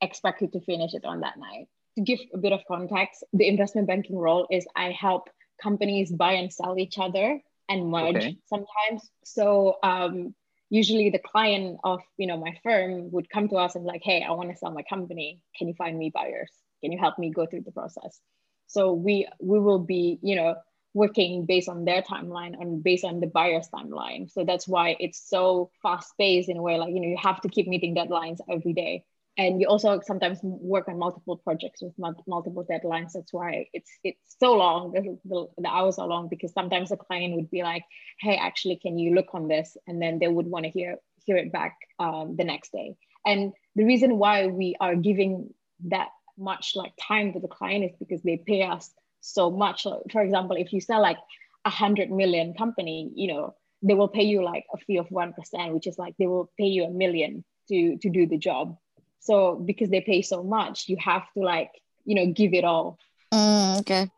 expect 0.00 0.42
you 0.42 0.48
to 0.48 0.60
finish 0.60 0.94
it 0.94 1.04
on 1.04 1.20
that 1.20 1.38
night. 1.38 1.68
To 1.96 2.02
give 2.02 2.20
a 2.32 2.38
bit 2.38 2.52
of 2.52 2.60
context, 2.66 3.24
the 3.32 3.46
investment 3.46 3.86
banking 3.86 4.16
role 4.16 4.46
is 4.50 4.66
I 4.74 4.90
help 4.90 5.28
companies 5.62 6.10
buy 6.12 6.32
and 6.32 6.52
sell 6.52 6.78
each 6.78 6.98
other 6.98 7.40
and 7.68 7.90
merge 7.90 8.16
Okay. 8.16 8.36
sometimes. 8.46 9.10
So 9.24 9.76
um, 9.82 10.34
usually 10.70 11.10
the 11.10 11.18
client 11.20 11.78
of 11.84 12.00
you 12.16 12.26
know 12.26 12.36
my 12.36 12.58
firm 12.62 13.10
would 13.12 13.30
come 13.30 13.48
to 13.48 13.56
us 13.56 13.76
and 13.76 13.84
like, 13.84 14.02
hey, 14.04 14.22
I 14.22 14.32
want 14.32 14.50
to 14.50 14.56
sell 14.56 14.72
my 14.72 14.82
company. 14.82 15.40
Can 15.56 15.68
you 15.68 15.74
find 15.74 15.98
me 15.98 16.10
buyers? 16.12 16.50
Can 16.82 16.92
you 16.92 16.98
help 16.98 17.18
me 17.18 17.30
go 17.30 17.46
through 17.46 17.62
the 17.62 17.72
process? 17.72 18.20
So 18.66 18.92
we 18.92 19.28
we 19.40 19.58
will 19.60 19.78
be 19.78 20.18
you 20.22 20.36
know 20.36 20.56
working 20.94 21.44
based 21.46 21.68
on 21.68 21.84
their 21.84 22.02
timeline 22.02 22.60
and 22.60 22.82
based 22.82 23.04
on 23.04 23.20
the 23.20 23.26
buyer's 23.26 23.68
timeline. 23.74 24.30
So 24.30 24.44
that's 24.44 24.66
why 24.68 24.96
it's 25.00 25.28
so 25.28 25.70
fast 25.82 26.12
paced 26.18 26.48
in 26.48 26.56
a 26.56 26.62
way 26.62 26.76
like 26.78 26.92
you 26.94 27.00
know 27.00 27.08
you 27.08 27.16
have 27.16 27.40
to 27.42 27.48
keep 27.48 27.66
meeting 27.68 27.94
deadlines 27.94 28.38
every 28.50 28.72
day 28.72 29.04
and 29.36 29.60
you 29.60 29.66
also 29.66 30.00
sometimes 30.04 30.38
work 30.42 30.88
on 30.88 30.98
multiple 30.98 31.36
projects 31.36 31.82
with 31.82 31.92
multiple 31.98 32.64
deadlines. 32.70 33.12
That's 33.12 33.32
why 33.32 33.66
it's 33.72 33.90
it's 34.04 34.36
so 34.40 34.52
long 34.52 34.92
the, 34.92 35.18
the, 35.24 35.46
the 35.58 35.68
hours 35.68 35.98
are 35.98 36.06
long 36.06 36.28
because 36.28 36.52
sometimes 36.52 36.90
the 36.90 36.96
client 36.96 37.34
would 37.34 37.50
be 37.50 37.62
like 37.62 37.84
hey 38.20 38.36
actually 38.36 38.76
can 38.76 38.98
you 38.98 39.14
look 39.14 39.34
on 39.34 39.48
this? 39.48 39.76
And 39.86 40.00
then 40.00 40.18
they 40.18 40.28
would 40.28 40.46
want 40.46 40.64
to 40.64 40.70
hear 40.70 40.96
hear 41.24 41.36
it 41.36 41.52
back 41.52 41.76
um, 41.98 42.36
the 42.36 42.44
next 42.44 42.72
day. 42.72 42.94
And 43.26 43.52
the 43.74 43.84
reason 43.84 44.18
why 44.18 44.46
we 44.46 44.76
are 44.80 44.94
giving 44.94 45.52
that 45.86 46.08
much 46.38 46.72
like 46.76 46.92
time 47.00 47.32
to 47.32 47.40
the 47.40 47.48
client 47.48 47.84
is 47.84 47.96
because 47.98 48.22
they 48.22 48.36
pay 48.36 48.62
us 48.62 48.90
so 49.20 49.50
much. 49.50 49.82
So, 49.82 50.02
for 50.12 50.22
example 50.22 50.56
if 50.56 50.72
you 50.72 50.80
sell 50.80 51.02
like 51.02 51.18
a 51.64 51.70
hundred 51.70 52.10
million 52.10 52.54
company 52.54 53.10
you 53.14 53.28
know 53.28 53.54
they 53.82 53.94
will 53.94 54.08
pay 54.08 54.24
you 54.24 54.44
like 54.44 54.64
a 54.72 54.78
fee 54.78 54.98
of 54.98 55.08
1% 55.08 55.34
which 55.72 55.86
is 55.86 55.98
like 55.98 56.14
they 56.18 56.26
will 56.26 56.50
pay 56.58 56.66
you 56.66 56.84
a 56.84 56.90
million 56.90 57.44
to 57.68 57.96
to 57.98 58.10
do 58.10 58.26
the 58.26 58.38
job 58.38 58.76
so 59.24 59.56
because 59.56 59.88
they 59.88 60.04
pay 60.04 60.20
so 60.20 60.44
much, 60.44 60.84
you 60.92 61.00
have 61.00 61.24
to 61.32 61.40
like, 61.40 61.72
you 62.04 62.12
know, 62.12 62.28
give 62.28 62.52
it 62.52 62.68
all. 62.68 63.00
Hmm, 63.32 63.80
oke. 63.80 64.12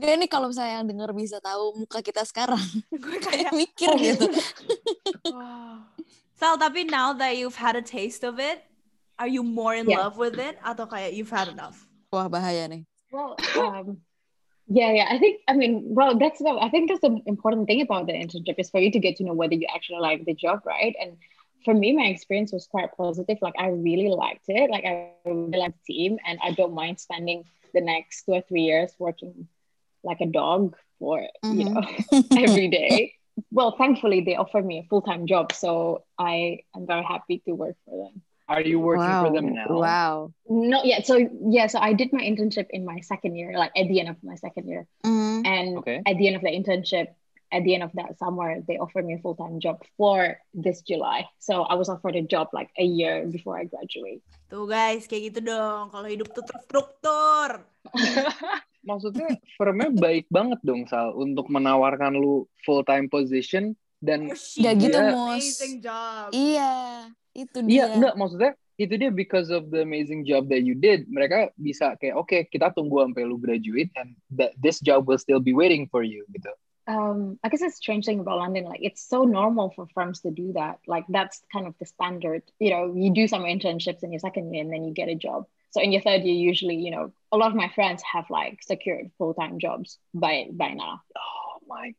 Gak 0.00 0.16
nih 0.16 0.26
kalau 0.32 0.48
misalnya 0.48 0.80
yang 0.80 0.88
denger 0.88 1.12
bisa 1.12 1.38
tahu 1.44 1.84
muka 1.84 2.00
kita 2.00 2.24
sekarang, 2.24 2.58
Gue 3.04 3.20
kayak 3.20 3.52
kayak 3.52 3.54
mikir 3.60 3.88
gitu. 4.00 4.24
wow. 5.36 5.84
Sal, 6.40 6.56
tapi 6.56 6.88
now 6.88 7.12
that 7.12 7.36
you've 7.36 7.60
had 7.60 7.76
a 7.76 7.84
taste 7.84 8.24
of 8.24 8.40
it, 8.40 8.64
are 9.20 9.28
you 9.28 9.44
more 9.44 9.76
in 9.76 9.84
Yeah. 9.84 10.08
love 10.08 10.16
with 10.16 10.40
it 10.40 10.56
atau 10.64 10.88
kayak 10.88 11.12
you've 11.12 11.28
had 11.28 11.52
enough? 11.52 11.84
Wah 12.08 12.32
bahaya 12.32 12.64
nih. 12.64 12.88
Well, 13.12 13.36
um, 13.60 14.00
yeah, 14.66 14.88
yeah. 14.96 15.06
I 15.12 15.20
think, 15.20 15.44
I 15.44 15.52
mean, 15.52 15.92
well, 15.92 16.16
that's 16.16 16.40
the, 16.40 16.48
I 16.48 16.72
think 16.72 16.88
that's 16.88 17.04
the 17.04 17.20
important 17.28 17.68
thing 17.68 17.84
about 17.84 18.08
the 18.08 18.16
internship 18.16 18.56
is 18.56 18.72
for 18.72 18.80
you 18.80 18.88
to 18.90 18.98
get 18.98 19.20
to 19.20 19.24
know 19.28 19.36
whether 19.36 19.52
you 19.54 19.68
actually 19.68 20.00
like 20.00 20.24
the 20.24 20.32
job, 20.32 20.64
right? 20.64 20.96
And 20.96 21.20
for 21.64 21.74
me, 21.74 21.92
my 21.92 22.04
experience 22.06 22.52
was 22.52 22.66
quite 22.66 22.96
positive. 22.96 23.38
Like 23.40 23.54
I 23.58 23.68
really 23.68 24.08
liked 24.08 24.44
it. 24.48 24.70
Like 24.70 24.84
I 24.84 25.10
really 25.24 25.58
liked 25.58 25.78
the 25.86 25.92
team, 25.94 26.18
and 26.26 26.38
I 26.42 26.52
don't 26.52 26.74
mind 26.74 27.00
spending 27.00 27.44
the 27.74 27.80
next 27.80 28.24
two 28.24 28.32
or 28.32 28.42
three 28.42 28.62
years 28.62 28.92
working 28.98 29.48
like 30.02 30.20
a 30.20 30.26
dog 30.26 30.76
for 30.98 31.20
you 31.20 31.64
Mhm. 31.64 31.74
know 31.74 31.82
every 32.44 32.68
day. 32.68 33.14
Well, 33.52 33.76
thankfully, 33.76 34.20
they 34.22 34.36
offered 34.36 34.66
me 34.66 34.78
a 34.78 34.82
full 34.84 35.02
time 35.02 35.26
job, 35.26 35.52
so 35.52 36.04
I 36.18 36.60
am 36.74 36.86
very 36.86 37.04
happy 37.04 37.38
to 37.46 37.52
work 37.52 37.76
for 37.84 37.96
them. 38.04 38.22
Are 38.48 38.60
you 38.60 38.80
working 38.80 39.06
wow. 39.06 39.24
for 39.26 39.32
them 39.32 39.54
now? 39.54 39.66
Wow. 39.68 40.32
Not 40.48 40.84
yet. 40.84 41.06
So 41.06 41.16
yeah, 41.48 41.68
so 41.68 41.78
I 41.78 41.92
did 41.92 42.12
my 42.12 42.20
internship 42.20 42.66
in 42.70 42.84
my 42.84 42.98
second 43.00 43.36
year, 43.36 43.56
like 43.56 43.70
at 43.76 43.86
the 43.86 44.00
end 44.00 44.08
of 44.08 44.16
my 44.24 44.34
second 44.34 44.66
year. 44.66 44.86
Mhm. 45.04 45.46
And 45.46 45.78
Okay. 45.78 46.02
at 46.04 46.18
the 46.18 46.26
end 46.26 46.36
of 46.36 46.42
the 46.42 46.50
internship, 46.50 47.14
at 47.52 47.66
the 47.66 47.74
end 47.74 47.82
of 47.82 47.92
that 47.94 48.18
summer, 48.18 48.62
they 48.66 48.78
offered 48.78 49.04
me 49.04 49.14
a 49.14 49.22
full 49.22 49.34
time 49.34 49.58
job 49.58 49.82
for 49.98 50.38
this 50.54 50.82
July. 50.82 51.26
So 51.38 51.66
I 51.66 51.74
was 51.74 51.90
offered 51.90 52.16
a 52.16 52.22
job 52.22 52.50
like 52.54 52.70
a 52.78 52.86
year 52.86 53.26
before 53.26 53.58
I 53.58 53.66
graduate. 53.66 54.22
Tuh 54.50 54.66
guys, 54.66 55.06
kayak 55.06 55.34
gitu 55.34 55.50
dong. 55.50 55.90
Kalau 55.90 56.06
hidup 56.06 56.30
tuh 56.34 56.46
terstruktur. 56.46 57.62
Maksudnya 58.88 59.36
firmnya 59.60 59.92
baik 59.92 60.26
banget 60.32 60.58
dong 60.64 60.88
Sal 60.88 61.12
untuk 61.12 61.52
menawarkan 61.52 62.16
lu 62.16 62.48
full 62.64 62.80
time 62.86 63.12
position 63.12 63.76
dan 64.00 64.32
Oh, 64.32 64.36
did 64.56 64.80
gitu, 64.80 64.98
Mus. 65.12 65.44
Amazing 65.44 65.74
job. 65.84 66.32
Iya, 66.32 66.72
itu 67.36 67.58
dia. 67.62 67.70
iya 67.70 67.84
enggak 67.94 68.14
maksudnya 68.16 68.52
itu 68.80 68.96
dia 68.96 69.12
because 69.12 69.52
of 69.52 69.68
the 69.68 69.84
amazing 69.84 70.24
job 70.24 70.48
that 70.48 70.64
you 70.64 70.72
did 70.72 71.04
mereka 71.12 71.52
bisa 71.60 71.92
kayak 72.00 72.16
oke 72.16 72.32
kita 72.48 72.72
tunggu 72.72 73.04
sampai 73.04 73.28
lu 73.28 73.36
graduate 73.36 73.92
and 74.00 74.16
that 74.32 74.56
this 74.56 74.80
job 74.80 75.04
will 75.04 75.20
still 75.20 75.42
be 75.42 75.52
waiting 75.52 75.84
for 75.92 76.00
you 76.00 76.24
gitu. 76.32 76.48
Um, 76.90 77.38
I 77.44 77.48
guess 77.48 77.62
it's 77.62 77.78
strange 77.78 78.06
thing 78.06 78.18
about 78.18 78.42
London. 78.42 78.64
Like 78.64 78.82
it's 78.82 79.06
so 79.06 79.22
normal 79.22 79.70
for 79.70 79.86
firms 79.94 80.26
to 80.26 80.34
do 80.34 80.52
that. 80.58 80.82
Like 80.90 81.06
that's 81.06 81.38
kind 81.52 81.70
of 81.70 81.78
the 81.78 81.86
standard. 81.86 82.42
You 82.58 82.70
know, 82.70 82.82
you 82.98 83.14
do 83.14 83.30
some 83.30 83.46
internships 83.46 84.02
in 84.02 84.10
your 84.10 84.18
second 84.18 84.50
year 84.50 84.66
and 84.66 84.72
then 84.72 84.82
you 84.82 84.92
get 84.92 85.08
a 85.08 85.14
job. 85.14 85.46
So 85.70 85.78
in 85.80 85.94
your 85.94 86.02
third 86.02 86.26
year, 86.26 86.34
usually, 86.34 86.82
you 86.82 86.90
know, 86.90 87.14
a 87.30 87.38
lot 87.38 87.54
of 87.54 87.56
my 87.56 87.70
friends 87.70 88.02
have 88.02 88.26
like 88.26 88.58
secured 88.66 89.14
full 89.18 89.34
time 89.38 89.62
jobs 89.62 90.02
by 90.10 90.50
by 90.50 90.74
now. 90.74 90.98
Oh 91.14 91.62
my 91.70 91.94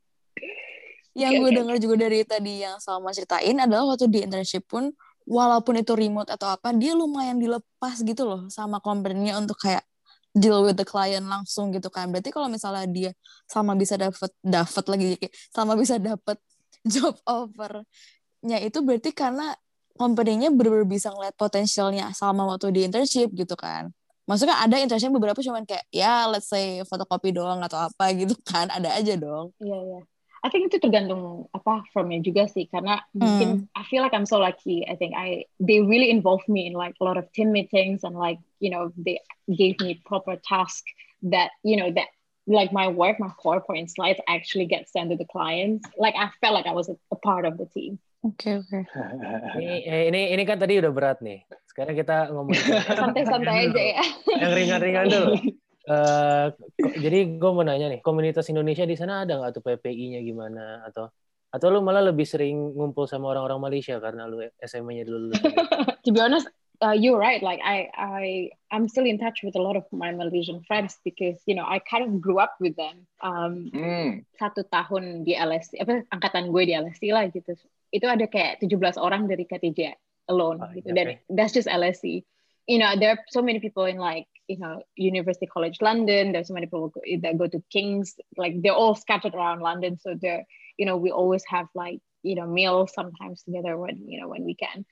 Yang 1.11 1.31
Oke, 1.31 1.39
gue 1.39 1.49
oke, 1.51 1.57
denger 1.59 1.77
juga 1.83 1.95
dari 2.07 2.19
tadi 2.23 2.53
yang 2.63 2.79
Salma 2.79 3.11
ceritain 3.11 3.59
adalah 3.59 3.95
waktu 3.95 4.07
di 4.07 4.23
internship 4.23 4.63
pun 4.63 4.95
walaupun 5.27 5.79
itu 5.83 5.91
remote 5.91 6.31
atau 6.31 6.55
apa 6.55 6.71
dia 6.71 6.95
lumayan 6.95 7.35
dilepas 7.35 7.99
gitu 7.99 8.23
loh 8.23 8.41
sama 8.47 8.79
company-nya 8.79 9.35
untuk 9.35 9.59
kayak 9.59 9.83
deal 10.31 10.63
with 10.63 10.79
the 10.79 10.87
client 10.87 11.27
langsung 11.27 11.71
gitu 11.75 11.91
kan. 11.91 12.09
Berarti 12.11 12.31
kalau 12.31 12.47
misalnya 12.47 12.87
dia 12.87 13.11
sama 13.47 13.75
bisa 13.75 13.99
dapat 13.99 14.31
dapat 14.39 14.85
lagi 14.87 15.07
sama 15.51 15.73
bisa 15.75 15.99
dapat 15.99 16.37
job 16.93 17.15
offer-nya 17.27 18.57
itu 18.63 18.79
berarti 18.81 19.11
karena 19.11 19.53
company-nya 19.99 20.49
bener-bener 20.49 20.87
bisa 20.87 21.11
ngeliat 21.13 21.35
potensialnya 21.35 22.09
sama 22.15 22.47
waktu 22.47 22.73
di 22.73 22.87
internship 22.87 23.29
gitu 23.35 23.53
kan. 23.59 23.91
Maksudnya 24.25 24.57
ada 24.63 24.79
internship 24.79 25.11
beberapa 25.11 25.37
cuman 25.43 25.67
kayak 25.67 25.85
ya 25.91 26.25
let's 26.31 26.47
say 26.47 26.79
fotokopi 26.87 27.35
doang 27.35 27.59
atau 27.61 27.91
apa 27.91 28.15
gitu 28.15 28.33
kan. 28.47 28.71
Ada 28.71 28.97
aja 28.97 29.13
dong. 29.19 29.51
Iya, 29.59 29.77
iya. 29.77 29.99
I 30.41 30.49
think 30.49 30.73
itu 30.73 30.81
tergantung 30.81 31.45
apa 31.53 31.85
firmnya 31.93 32.17
juga 32.25 32.49
sih 32.49 32.65
karena 32.65 33.05
mungkin 33.13 33.69
I 33.77 33.85
feel 33.85 34.01
like 34.01 34.17
I'm 34.17 34.25
so 34.25 34.41
lucky. 34.41 34.81
I 34.89 34.97
think 34.97 35.13
I 35.13 35.45
they 35.61 35.85
really 35.85 36.09
involved 36.09 36.49
me 36.49 36.65
in 36.65 36.73
like 36.73 36.97
a 36.97 37.05
lot 37.05 37.21
of 37.21 37.29
team 37.29 37.53
meetings 37.53 38.01
and 38.01 38.17
like 38.17 38.41
you 38.57 38.73
know 38.73 38.89
they 38.97 39.21
gave 39.45 39.77
me 39.77 40.01
proper 40.01 40.41
task 40.41 40.81
that 41.29 41.53
you 41.61 41.77
know 41.77 41.93
that 41.93 42.09
like 42.49 42.73
my 42.73 42.89
work, 42.89 43.21
my 43.21 43.29
PowerPoint 43.37 43.93
slides 43.93 44.17
actually 44.25 44.65
get 44.65 44.89
sent 44.89 45.13
to 45.13 45.17
the 45.17 45.29
clients. 45.29 45.85
Like 45.93 46.17
I 46.17 46.33
felt 46.41 46.57
like 46.57 46.65
I 46.65 46.73
was 46.73 46.89
a, 46.89 46.97
a 47.13 47.17
part 47.21 47.45
of 47.45 47.61
the 47.61 47.69
team. 47.69 48.01
Oke 48.21 48.61
oke. 48.61 48.85
Ini, 49.57 49.77
eh, 49.85 50.01
ini 50.13 50.33
ini 50.33 50.43
kan 50.45 50.61
tadi 50.61 50.77
udah 50.77 50.93
berat 50.93 51.21
nih. 51.25 51.41
Sekarang 51.65 51.97
kita 51.97 52.29
ngomongin 52.29 52.61
Santai-santai 53.01 53.69
aja 53.69 53.83
ya. 53.97 54.03
yang 54.41 54.53
ringan-ringan 54.57 55.05
dulu. 55.09 55.33
Eh, 55.81 56.47
jadi 56.77 57.19
gue 57.41 57.51
mau 57.51 57.65
nanya 57.65 57.89
nih, 57.89 58.05
komunitas 58.05 58.45
Indonesia 58.53 58.85
di 58.85 58.93
sana 58.93 59.25
ada 59.25 59.41
nggak 59.41 59.57
tuh 59.57 59.63
PPI-nya 59.65 60.21
gimana 60.21 60.85
atau 60.85 61.09
atau 61.51 61.67
lu 61.67 61.83
malah 61.83 62.05
lebih 62.05 62.23
sering 62.23 62.77
ngumpul 62.77 63.09
sama 63.09 63.33
orang-orang 63.33 63.59
Malaysia 63.59 63.97
karena 63.99 64.29
lu 64.29 64.39
SMA-nya 64.61 65.03
dulu. 65.03 65.35
to 66.05 66.13
be 66.13 66.21
honest, 66.21 66.47
uh, 66.79 66.95
you're 66.95 67.19
right. 67.19 67.43
Like 67.43 67.59
I, 67.59 67.91
I, 67.91 68.23
I'm 68.71 68.87
still 68.87 69.03
in 69.03 69.19
touch 69.19 69.43
with 69.43 69.59
a 69.59 69.63
lot 69.63 69.75
of 69.75 69.83
my 69.91 70.15
Malaysian 70.15 70.63
friends 70.63 70.95
because 71.03 71.43
you 71.43 71.57
know 71.57 71.67
I 71.67 71.83
kind 71.83 72.07
of 72.07 72.23
grew 72.23 72.39
up 72.39 72.55
with 72.63 72.77
them. 72.79 73.03
Um, 73.19 73.67
Hmm. 73.73 74.23
satu 74.39 74.63
tahun 74.69 75.27
di 75.27 75.35
LSI, 75.35 75.83
apa 75.83 76.07
angkatan 76.13 76.55
gue 76.55 76.71
di 76.71 76.73
LSI 76.77 77.09
lah 77.11 77.27
gitu. 77.27 77.51
Itu 77.91 78.07
ada 78.07 78.23
kayak 78.31 78.63
17 78.63 78.95
orang 78.95 79.27
dari 79.27 79.43
KTJ 79.43 79.91
alone 80.31 80.63
Ah, 80.63 80.71
gitu. 80.71 80.87
iya, 80.87 80.95
Dan 80.95 81.05
that's 81.35 81.51
just 81.51 81.67
LSI. 81.67 82.23
You 82.69 82.79
know, 82.79 82.95
there 82.95 83.11
are 83.17 83.21
so 83.27 83.43
many 83.43 83.59
people 83.59 83.83
in 83.91 83.99
like 83.99 84.30
you 84.47 84.57
know 84.57 84.83
University 84.95 85.45
College 85.45 85.77
London. 85.81 86.31
There's 86.31 86.47
so 86.47 86.53
many 86.53 86.65
people 86.65 86.91
that 87.21 87.37
go 87.37 87.47
to 87.47 87.63
King's. 87.71 88.15
Like 88.37 88.61
they're 88.61 88.73
all 88.73 88.95
scattered 88.95 89.35
around 89.35 89.61
London. 89.61 89.99
So 89.99 90.15
they're 90.19 90.45
you 90.77 90.85
know 90.85 90.97
we 90.97 91.11
always 91.11 91.43
have 91.47 91.67
like 91.75 91.99
you 92.23 92.35
know 92.35 92.47
meals 92.47 92.93
sometimes 92.93 93.43
together 93.43 93.77
when 93.77 94.07
you 94.07 94.21
know 94.21 94.27
when 94.27 94.43
we 94.43 94.55
can. 94.55 94.85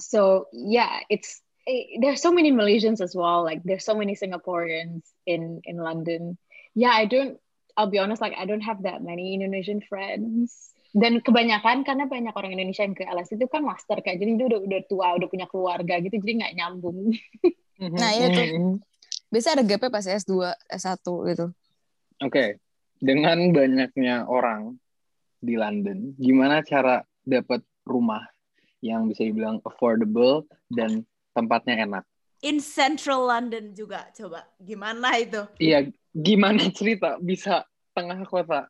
So 0.00 0.46
yeah, 0.52 1.00
it's 1.10 1.40
eh, 1.66 1.98
there's 2.00 2.22
so 2.22 2.32
many 2.32 2.52
Malaysians 2.52 3.00
as 3.00 3.14
well. 3.14 3.42
Like 3.44 3.62
there's 3.64 3.84
so 3.84 3.94
many 3.94 4.14
Singaporeans 4.14 5.02
in 5.26 5.60
in 5.64 5.76
London. 5.76 6.38
Yeah, 6.74 6.90
I 6.90 7.06
don't. 7.06 7.38
I'll 7.76 7.90
be 7.90 7.98
honest, 7.98 8.20
like 8.20 8.34
I 8.36 8.44
don't 8.44 8.66
have 8.66 8.82
that 8.82 9.02
many 9.02 9.34
Indonesian 9.34 9.80
friends. 9.80 10.74
Dan 10.96 11.20
kebanyakan 11.20 11.84
karena 11.84 12.08
banyak 12.08 12.32
orang 12.32 12.56
Indonesia 12.56 12.82
yang 12.82 12.96
ke 12.96 13.04
LS 13.04 13.36
itu 13.36 13.44
kan 13.46 13.60
master 13.60 14.00
kayak 14.00 14.18
jadi 14.18 14.40
dia 14.40 14.46
udah 14.50 14.60
udah 14.64 14.80
tua, 14.88 15.08
udah 15.20 15.28
punya 15.28 15.46
keluarga 15.46 16.00
gitu, 16.00 16.16
jadi 16.16 16.32
nggak 16.42 16.54
nyambung. 16.58 17.12
Nah, 17.78 18.10
iya 18.10 18.26
tuh. 18.34 18.46
Biasanya 19.30 19.62
ada 19.62 19.64
gapnya 19.64 19.90
pas 19.92 20.06
S2, 20.06 20.50
S1 20.66 20.98
gitu. 21.04 21.46
Oke, 22.24 22.58
dengan 22.98 23.54
banyaknya 23.54 24.26
orang 24.26 24.74
di 25.38 25.54
London, 25.54 26.18
gimana 26.18 26.66
cara 26.66 27.06
dapat 27.22 27.62
rumah 27.86 28.26
yang 28.82 29.06
bisa 29.06 29.22
dibilang 29.22 29.62
affordable 29.62 30.48
dan 30.66 31.06
tempatnya 31.36 31.86
enak. 31.86 32.04
In 32.42 32.58
central 32.58 33.26
London 33.26 33.74
juga, 33.74 34.10
coba 34.14 34.46
gimana 34.58 35.14
itu? 35.18 35.42
Iya, 35.62 35.90
gimana 36.14 36.70
cerita 36.74 37.18
bisa 37.22 37.66
tengah 37.94 38.22
kota? 38.26 38.66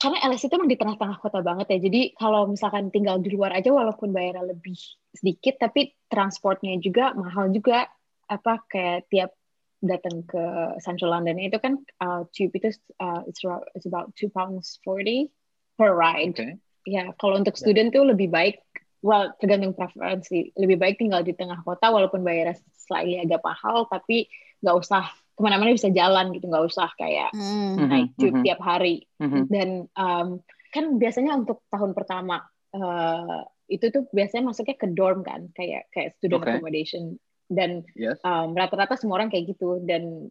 karena 0.00 0.16
LS 0.32 0.48
itu 0.48 0.56
emang 0.56 0.72
di 0.72 0.80
tengah-tengah 0.80 1.20
kota 1.20 1.44
banget 1.44 1.76
ya. 1.76 1.78
Jadi 1.84 2.16
kalau 2.16 2.48
misalkan 2.48 2.88
tinggal 2.88 3.20
di 3.20 3.36
luar 3.36 3.52
aja 3.52 3.68
walaupun 3.68 4.16
bayarnya 4.16 4.48
lebih 4.56 4.72
sedikit 5.12 5.60
tapi 5.60 5.92
transportnya 6.08 6.72
juga 6.80 7.12
mahal 7.12 7.52
juga 7.52 7.84
apa 8.30 8.62
kayak 8.70 9.10
tiap 9.10 9.34
datang 9.82 10.22
ke 10.28 10.44
Central 10.84 11.16
London 11.16 11.40
itu 11.40 11.56
kan 11.58 11.80
uh, 12.04 12.22
tube 12.30 12.52
itu 12.52 12.70
uh, 13.00 13.24
it's, 13.26 13.40
about, 13.42 13.64
it's 13.72 13.88
about 13.88 14.12
two 14.14 14.28
pounds 14.30 14.78
forty 14.84 15.32
per 15.80 15.96
ride. 15.96 16.36
Oke. 16.36 16.60
Ya, 16.88 17.12
kalau 17.16 17.40
untuk 17.40 17.56
student 17.60 17.92
tuh 17.92 18.08
lebih 18.08 18.32
baik, 18.32 18.60
well 19.04 19.32
tergantung 19.40 19.76
preferensi. 19.76 20.52
Lebih 20.56 20.76
baik 20.80 20.96
tinggal 21.00 21.24
di 21.24 21.32
tengah 21.36 21.60
kota 21.64 21.92
walaupun 21.92 22.24
bayarnya 22.24 22.56
slightly 22.72 23.20
agak 23.20 23.40
mahal, 23.44 23.88
tapi 23.88 24.28
nggak 24.60 24.76
usah 24.76 25.04
ke 25.08 25.40
mana-mana 25.40 25.72
bisa 25.72 25.88
jalan 25.88 26.32
gitu, 26.36 26.48
nggak 26.48 26.66
usah 26.68 26.88
kayak 27.00 27.32
Hmm. 27.32 27.88
naik 27.88 28.12
tube 28.20 28.36
Mhm. 28.40 28.44
tiap 28.44 28.60
hari. 28.60 29.08
Mhm. 29.16 29.48
Dan 29.48 29.68
um, 29.96 30.28
kan 30.72 30.84
biasanya 31.00 31.40
untuk 31.40 31.64
tahun 31.72 31.96
pertama 31.96 32.44
uh, 32.76 33.44
itu 33.68 33.88
tuh 33.88 34.04
biasanya 34.12 34.52
masuknya 34.52 34.76
ke 34.76 34.88
dorm 34.92 35.24
kan, 35.24 35.48
kayak 35.56 35.88
kayak 35.92 36.16
student 36.20 36.44
Oke. 36.44 36.48
accommodation. 36.52 37.16
Dan 37.50 37.82
Yes. 37.98 38.22
um, 38.22 38.54
rata-rata 38.54 38.94
semua 38.94 39.18
orang 39.18 39.28
kayak 39.28 39.58
gitu. 39.58 39.82
Dan 39.82 40.30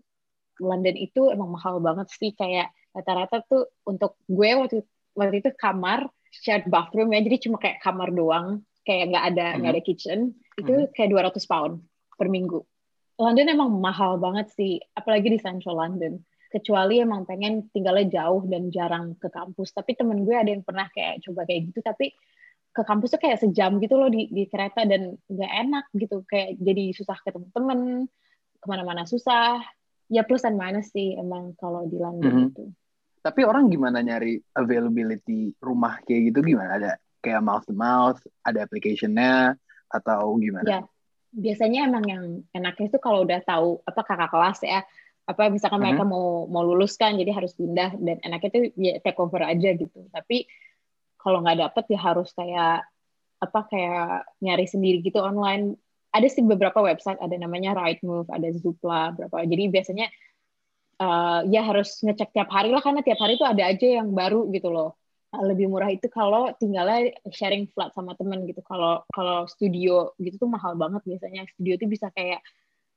London 0.63 0.95
itu 0.95 1.27
emang 1.31 1.51
mahal 1.51 1.83
banget 1.83 2.07
sih, 2.15 2.31
kayak 2.31 2.71
rata-rata 2.95 3.43
tuh 3.47 3.67
untuk 3.83 4.15
gue 4.27 4.49
waktu 4.55 4.83
waktu 5.15 5.43
itu 5.43 5.51
kamar 5.55 6.07
shared 6.31 6.67
bathroom 6.71 7.11
ya, 7.11 7.19
jadi 7.25 7.37
cuma 7.49 7.57
kayak 7.57 7.83
kamar 7.83 8.13
doang, 8.13 8.63
kayak 8.87 9.11
nggak 9.11 9.25
ada 9.35 9.45
nggak 9.59 9.73
ada 9.75 9.83
kitchen. 9.83 10.19
Itu 10.59 10.91
kayak 10.95 11.11
200 11.11 11.43
pound 11.47 11.73
per 12.15 12.27
minggu. 12.27 12.63
London 13.19 13.51
emang 13.51 13.71
mahal 13.83 14.15
banget 14.15 14.47
sih, 14.55 14.79
apalagi 14.95 15.27
di 15.27 15.39
Central 15.39 15.75
London. 15.75 16.23
Kecuali 16.49 17.03
emang 17.03 17.27
pengen 17.27 17.67
tinggalnya 17.69 18.07
jauh 18.23 18.41
dan 18.47 18.71
jarang 18.73 19.13
ke 19.19 19.27
kampus. 19.29 19.75
Tapi 19.75 19.93
temen 19.93 20.23
gue 20.23 20.33
ada 20.33 20.49
yang 20.49 20.63
pernah 20.63 20.87
kayak 20.89 21.21
coba 21.27 21.43
kayak 21.45 21.69
gitu, 21.69 21.79
tapi 21.83 22.15
ke 22.69 22.81
kampus 22.85 23.17
tuh 23.17 23.21
kayak 23.21 23.41
sejam 23.41 23.81
gitu 23.81 23.97
loh 23.97 24.07
di, 24.07 24.29
di 24.29 24.45
kereta 24.45 24.85
dan 24.85 25.17
nggak 25.25 25.51
enak 25.67 25.85
gitu. 25.97 26.21
Kayak 26.29 26.57
jadi 26.61 26.85
susah 26.93 27.17
ketemu 27.25 27.47
temen, 27.51 27.79
ke 28.61 28.65
mana-mana 28.69 29.03
susah. 29.09 29.61
Ya 30.09 30.25
plus 30.25 30.41
dan 30.41 30.57
minus 30.57 30.89
sih 30.89 31.13
emang 31.17 31.53
kalau 31.57 31.85
di 31.85 31.97
London 31.97 32.33
Mhm. 32.33 32.47
itu. 32.53 32.65
Tapi 33.19 33.43
orang 33.43 33.67
gimana 33.67 33.99
nyari 33.99 34.39
availability 34.55 35.53
rumah 35.59 35.99
kayak 36.07 36.33
gitu 36.33 36.55
gimana? 36.55 36.79
Ada 36.79 36.91
kayak 37.19 37.41
mouth 37.43 37.65
to 37.67 37.75
mouth, 37.75 38.19
ada 38.47 38.63
application-nya 38.63 39.59
atau 39.91 40.39
gimana? 40.39 40.65
Ya, 40.65 40.79
biasanya 41.35 41.91
emang 41.91 42.05
yang 42.07 42.23
enaknya 42.55 42.95
itu 42.95 42.97
kalau 42.97 43.27
udah 43.27 43.43
tahu 43.43 43.83
apa 43.83 44.01
kakak 44.07 44.31
kelas 44.31 44.59
ya, 44.63 44.81
apa 45.27 45.51
misalkan 45.51 45.83
mereka 45.83 46.07
mau 46.07 46.47
mau 46.47 46.63
lulus 46.63 46.95
kan, 46.95 47.13
jadi 47.19 47.29
harus 47.35 47.53
pindah 47.53 47.99
dan 47.99 48.17
enaknya 48.23 48.49
tuh 48.49 48.63
ya 48.79 48.93
take 49.03 49.19
over 49.19 49.43
aja 49.43 49.75
gitu. 49.75 50.09
Tapi 50.09 50.47
kalau 51.19 51.43
nggak 51.43 51.59
dapet 51.59 51.83
ya 51.93 51.99
harus 51.99 52.31
kayak 52.33 52.87
apa 53.39 53.59
kayak 53.71 54.27
nyari 54.43 54.65
sendiri 54.67 55.03
gitu 55.03 55.19
online. 55.19 55.75
Ada 56.09 56.25
sih 56.25 56.41
beberapa 56.41 56.81
website, 56.81 57.21
ada 57.21 57.35
namanya 57.37 57.77
Rightmove, 57.77 58.33
ada 58.33 58.49
Zoopla, 58.57 59.13
berapa. 59.13 59.45
Jadi 59.45 59.63
biasanya 59.69 60.07
eh, 60.99 61.39
ya 61.53 61.61
harus 61.61 62.01
ngecek 62.01 62.33
tiap 62.33 62.49
hari 62.49 62.73
lah 62.73 62.81
karena 62.81 63.05
tiap 63.05 63.19
hari 63.21 63.37
tuh 63.37 63.45
ada 63.45 63.63
aja 63.69 63.87
yang 64.01 64.09
baru 64.15 64.49
gitu 64.49 64.73
loh 64.73 64.99
lebih 65.29 65.69
murah 65.69 65.93
itu 65.93 66.09
kalau 66.09 66.49
tinggalnya 66.57 67.13
sharing 67.29 67.69
flat 67.69 67.93
sama 67.93 68.17
temen 68.17 68.49
gitu. 68.49 68.65
Kalau 68.65 69.05
kalau 69.13 69.45
studio 69.45 70.17
gitu 70.17 70.41
tuh 70.41 70.49
mahal 70.49 70.73
banget 70.73 71.05
biasanya. 71.05 71.45
Studio 71.53 71.77
tuh 71.77 71.85
bisa 71.85 72.09
kayak 72.09 72.41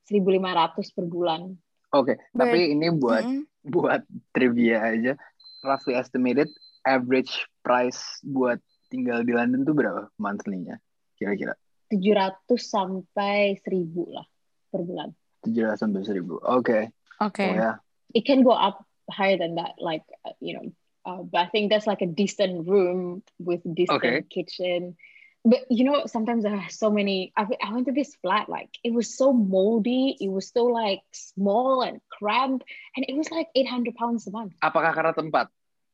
1.500 0.08 0.96
per 0.96 1.04
bulan. 1.04 1.52
Oke, 1.92 2.16
tapi 2.32 2.72
ini 2.72 2.88
buat 2.88 3.20
Mm-mm. 3.20 3.68
buat 3.68 4.00
trivia 4.32 4.80
aja. 4.80 5.12
Roughly 5.61 5.94
estimated 5.94 6.48
average 6.85 7.47
price 7.62 8.21
buat 8.23 8.59
tinggal 8.90 9.25
di 9.25 9.33
London 9.33 9.64
tuh 9.64 9.75
berapa 9.75 10.11
monthly-nya? 10.18 10.79
Kira-kira 11.16 11.55
700 11.92 12.57
sampai 12.57 13.61
1.000 13.61 14.16
lah 14.16 14.27
per 14.73 14.81
bulan. 14.81 15.12
700 15.45 15.77
sampai 15.77 16.01
1000. 16.05 16.25
Oke. 16.40 16.79
Oke. 17.21 17.45
Oh 17.45 17.55
ya. 17.55 17.77
It 18.16 18.25
can 18.25 18.45
go 18.45 18.53
up 18.53 18.85
higher 19.12 19.37
than 19.37 19.57
that, 19.61 19.77
like 19.77 20.05
uh, 20.25 20.33
you 20.40 20.57
know. 20.57 20.66
Uh, 21.03 21.27
but 21.27 21.45
I 21.45 21.49
think 21.51 21.68
that's 21.68 21.87
like 21.87 22.01
a 22.01 22.07
decent 22.07 22.64
room 22.64 23.27
with 23.42 23.61
decent 23.66 23.99
Okay. 23.99 24.23
kitchen. 24.31 24.95
But 25.42 25.66
you 25.66 25.83
know, 25.83 26.07
sometimes 26.07 26.47
there 26.47 26.55
are 26.55 26.71
so 26.71 26.88
many. 26.88 27.35
I, 27.35 27.45
I 27.59 27.75
went 27.75 27.90
to 27.90 27.95
this 27.95 28.14
flat, 28.23 28.47
like 28.49 28.71
it 28.87 28.95
was 28.95 29.11
so 29.11 29.35
moldy. 29.35 30.14
It 30.23 30.31
was 30.31 30.49
so 30.55 30.71
like 30.71 31.03
small 31.11 31.83
and 31.83 31.99
cramped, 32.07 32.62
and 32.95 33.03
it 33.09 33.18
was 33.18 33.27
like 33.35 33.51
800 33.59 33.99
pounds 33.99 34.31
a 34.31 34.33
month. 34.33 34.55
Apakah 34.62 34.95
karena 34.95 35.11
tempat? 35.11 35.51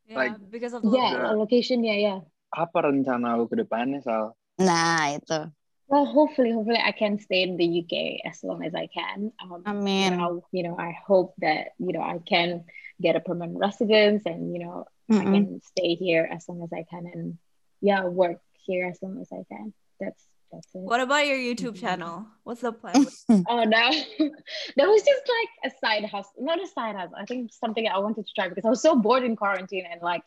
Yeah, 0.08 0.16
Like- 0.16 0.50
because 0.50 0.72
of 0.72 0.82
the 0.82 0.88
Yeah, 0.90 1.32
a 1.32 1.34
location. 1.36 1.84
Yeah, 1.84 1.98
yeah. 2.00 2.20
Apa 2.48 2.80
rencana 2.88 3.36
lu 3.36 3.44
ke 3.44 3.60
depannya, 3.60 4.00
Sal? 4.00 4.32
Nah, 4.58 5.12
itu. 5.14 5.52
Well, 5.88 6.04
hopefully, 6.04 6.52
hopefully, 6.52 6.80
I 6.80 6.92
can 6.92 7.18
stay 7.18 7.42
in 7.42 7.56
the 7.56 7.64
UK 7.64 8.20
as 8.24 8.44
long 8.44 8.64
as 8.64 8.74
I 8.74 8.88
can. 8.88 9.32
Um, 9.40 9.64
Amin. 9.64 10.16
now, 10.16 10.42
you 10.52 10.62
know, 10.62 10.76
I 10.76 10.92
hope 10.92 11.32
that 11.40 11.72
you 11.78 11.92
know 11.92 12.02
I 12.04 12.18
can 12.20 12.64
get 13.00 13.16
a 13.16 13.20
permanent 13.20 13.56
residence, 13.58 14.24
and 14.26 14.52
you 14.52 14.60
know, 14.64 14.84
I 15.12 15.24
Mm-mm. 15.24 15.32
can 15.32 15.60
stay 15.64 15.94
here 15.96 16.28
as 16.28 16.48
long 16.48 16.60
as 16.64 16.72
I 16.72 16.84
can, 16.88 17.06
and 17.08 17.38
yeah, 17.80 18.04
work 18.04 18.40
here 18.64 18.88
as 18.88 19.00
long 19.00 19.20
as 19.20 19.28
I 19.32 19.44
can. 19.48 19.72
That's 20.00 20.20
that's 20.52 20.68
it. 20.74 20.78
What 20.84 21.00
about 21.00 21.26
your 21.26 21.36
YouTube 21.38 21.74
Mhm. 21.74 21.80
channel? 21.80 22.26
What's 22.44 22.60
the 22.62 22.72
plan? 22.72 23.06
Oh 23.50 23.64
no, 23.64 23.90
that 24.76 24.88
was 24.88 25.02
just 25.02 25.22
like 25.38 25.72
a 25.72 25.76
side 25.78 26.04
hustle, 26.04 26.32
not 26.40 26.62
a 26.62 26.66
side 26.66 26.96
hustle. 26.96 27.16
I 27.16 27.24
think 27.24 27.50
something 27.52 27.86
I 27.88 27.98
wanted 27.98 28.26
to 28.26 28.32
try 28.34 28.48
because 28.48 28.64
I 28.64 28.68
was 28.68 28.82
so 28.82 28.96
bored 28.96 29.22
in 29.24 29.36
quarantine 29.36 29.86
and 29.90 30.02
like 30.02 30.22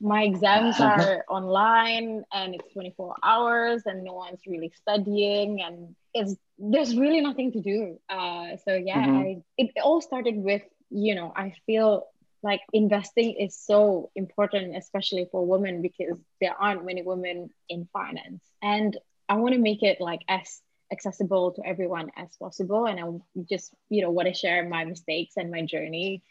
my 0.00 0.22
exams 0.24 0.78
are 0.80 1.24
online 1.30 2.24
and 2.32 2.54
it's 2.54 2.72
24 2.74 3.16
hours 3.22 3.82
and 3.86 4.04
no 4.04 4.12
one's 4.12 4.40
really 4.46 4.70
studying 4.74 5.62
and 5.62 5.94
it's 6.12 6.36
there's 6.58 6.96
really 6.96 7.20
nothing 7.20 7.52
to 7.52 7.60
do. 7.60 7.98
Uh, 8.10 8.56
so 8.64 8.74
yeah, 8.74 9.00
Mhm. 9.00 9.16
I 9.16 9.42
it 9.56 9.70
all 9.82 10.00
started 10.02 10.36
with 10.36 10.62
you 10.90 11.14
know 11.14 11.32
I 11.34 11.54
feel 11.66 12.06
like 12.42 12.60
investing 12.72 13.32
is 13.34 13.56
so 13.56 14.10
important, 14.14 14.76
especially 14.76 15.26
for 15.32 15.44
women 15.46 15.80
because 15.82 16.18
there 16.40 16.54
aren't 16.60 16.84
many 16.84 17.02
women 17.02 17.50
in 17.68 17.88
finance 17.92 18.42
and 18.62 18.96
I 19.28 19.36
want 19.36 19.54
to 19.54 19.60
make 19.60 19.82
it 19.82 20.00
like 20.00 20.22
as 20.28 20.60
accessible 20.90 21.52
to 21.52 21.66
everyone 21.66 22.10
as 22.16 22.34
possible. 22.36 22.86
And 22.86 22.98
i 23.00 23.42
just 23.48 23.74
you 23.88 24.02
know 24.02 24.10
want 24.10 24.28
to 24.28 24.34
share 24.34 24.68
my 24.68 24.84
mistakes 24.84 25.34
and 25.36 25.50
my 25.50 25.64
journey 25.64 26.22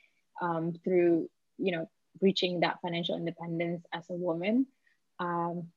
um, 0.41 0.73
through 0.83 1.29
you 1.57 1.71
know 1.71 1.89
reaching 2.21 2.61
that 2.61 2.79
financial 2.81 3.15
independence 3.15 3.85
as 3.93 4.03
a 4.09 4.13
woman. 4.13 4.67
Um, 5.19 5.67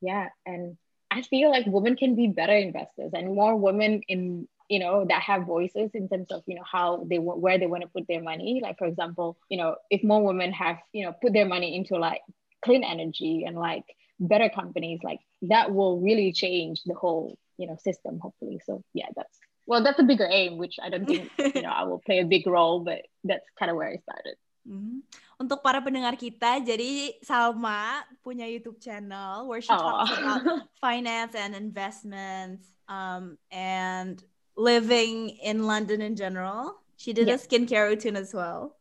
yeah. 0.00 0.28
And 0.46 0.76
i 1.12 1.22
feel 1.22 1.50
like 1.50 1.66
women 1.66 1.96
can 1.96 2.14
be 2.14 2.28
better 2.28 2.52
investors 2.54 3.10
and 3.14 3.34
more 3.34 3.56
women 3.56 4.00
in 4.06 4.46
you 4.68 4.78
know 4.78 5.04
that 5.08 5.20
have 5.20 5.42
voices 5.44 5.90
in 5.94 6.08
terms 6.08 6.30
of 6.30 6.44
you 6.46 6.54
know 6.54 6.62
how 6.70 7.04
they 7.10 7.18
where 7.18 7.58
they 7.58 7.66
want 7.66 7.82
to 7.82 7.88
put 7.88 8.06
their 8.06 8.22
money. 8.22 8.60
Like 8.62 8.78
for 8.78 8.86
example 8.86 9.36
you 9.48 9.58
know 9.58 9.76
if 9.90 10.02
more 10.04 10.24
women 10.24 10.52
have 10.52 10.78
you 10.92 11.04
know 11.04 11.12
put 11.20 11.32
their 11.32 11.46
money 11.46 11.76
into 11.76 11.96
like 11.98 12.22
clean 12.64 12.84
energy 12.84 13.44
and 13.46 13.56
like 13.56 13.84
better 14.20 14.48
companies 14.48 15.00
like 15.02 15.20
that 15.42 15.72
will 15.72 16.00
really 16.00 16.32
change 16.32 16.82
the 16.84 16.94
whole 16.94 17.36
you 17.56 17.66
know 17.66 17.76
system 17.82 18.18
hopefully 18.20 18.60
so 18.64 18.82
yeah 18.94 19.06
that's 19.16 19.38
well 19.66 19.82
that's 19.82 19.98
a 19.98 20.02
bigger 20.02 20.28
aim 20.30 20.56
which 20.56 20.76
i 20.82 20.88
don't 20.88 21.06
think 21.06 21.30
you 21.54 21.62
know 21.62 21.70
i 21.70 21.84
will 21.84 22.00
play 22.04 22.20
a 22.20 22.24
big 22.24 22.46
role 22.46 22.80
but 22.80 23.02
that's 23.24 23.46
kind 23.58 23.70
of 23.70 23.76
where 23.76 23.88
i 23.88 23.96
started 23.96 24.36
Mhm. 24.68 25.00
Untuk 25.40 25.64
para 25.64 25.80
pendengar 25.80 26.20
kita, 26.20 26.60
jadi 26.60 27.16
Salma 27.24 28.04
punya 28.20 28.44
YouTube 28.44 28.76
channel 28.76 29.48
where 29.48 29.64
she 29.64 29.72
talks 29.72 30.12
about 30.12 30.44
oh 30.44 30.60
finance 30.84 31.32
and 31.32 31.56
investments 31.56 32.68
um, 32.84 33.40
and 33.48 34.20
living 34.60 35.32
in 35.40 35.64
London 35.64 36.04
in 36.04 36.12
general. 36.12 36.76
She 37.00 37.16
did 37.16 37.32
a 37.32 37.40
skincare 37.40 37.88
routine 37.88 38.20
as 38.20 38.36
well. 38.36 38.76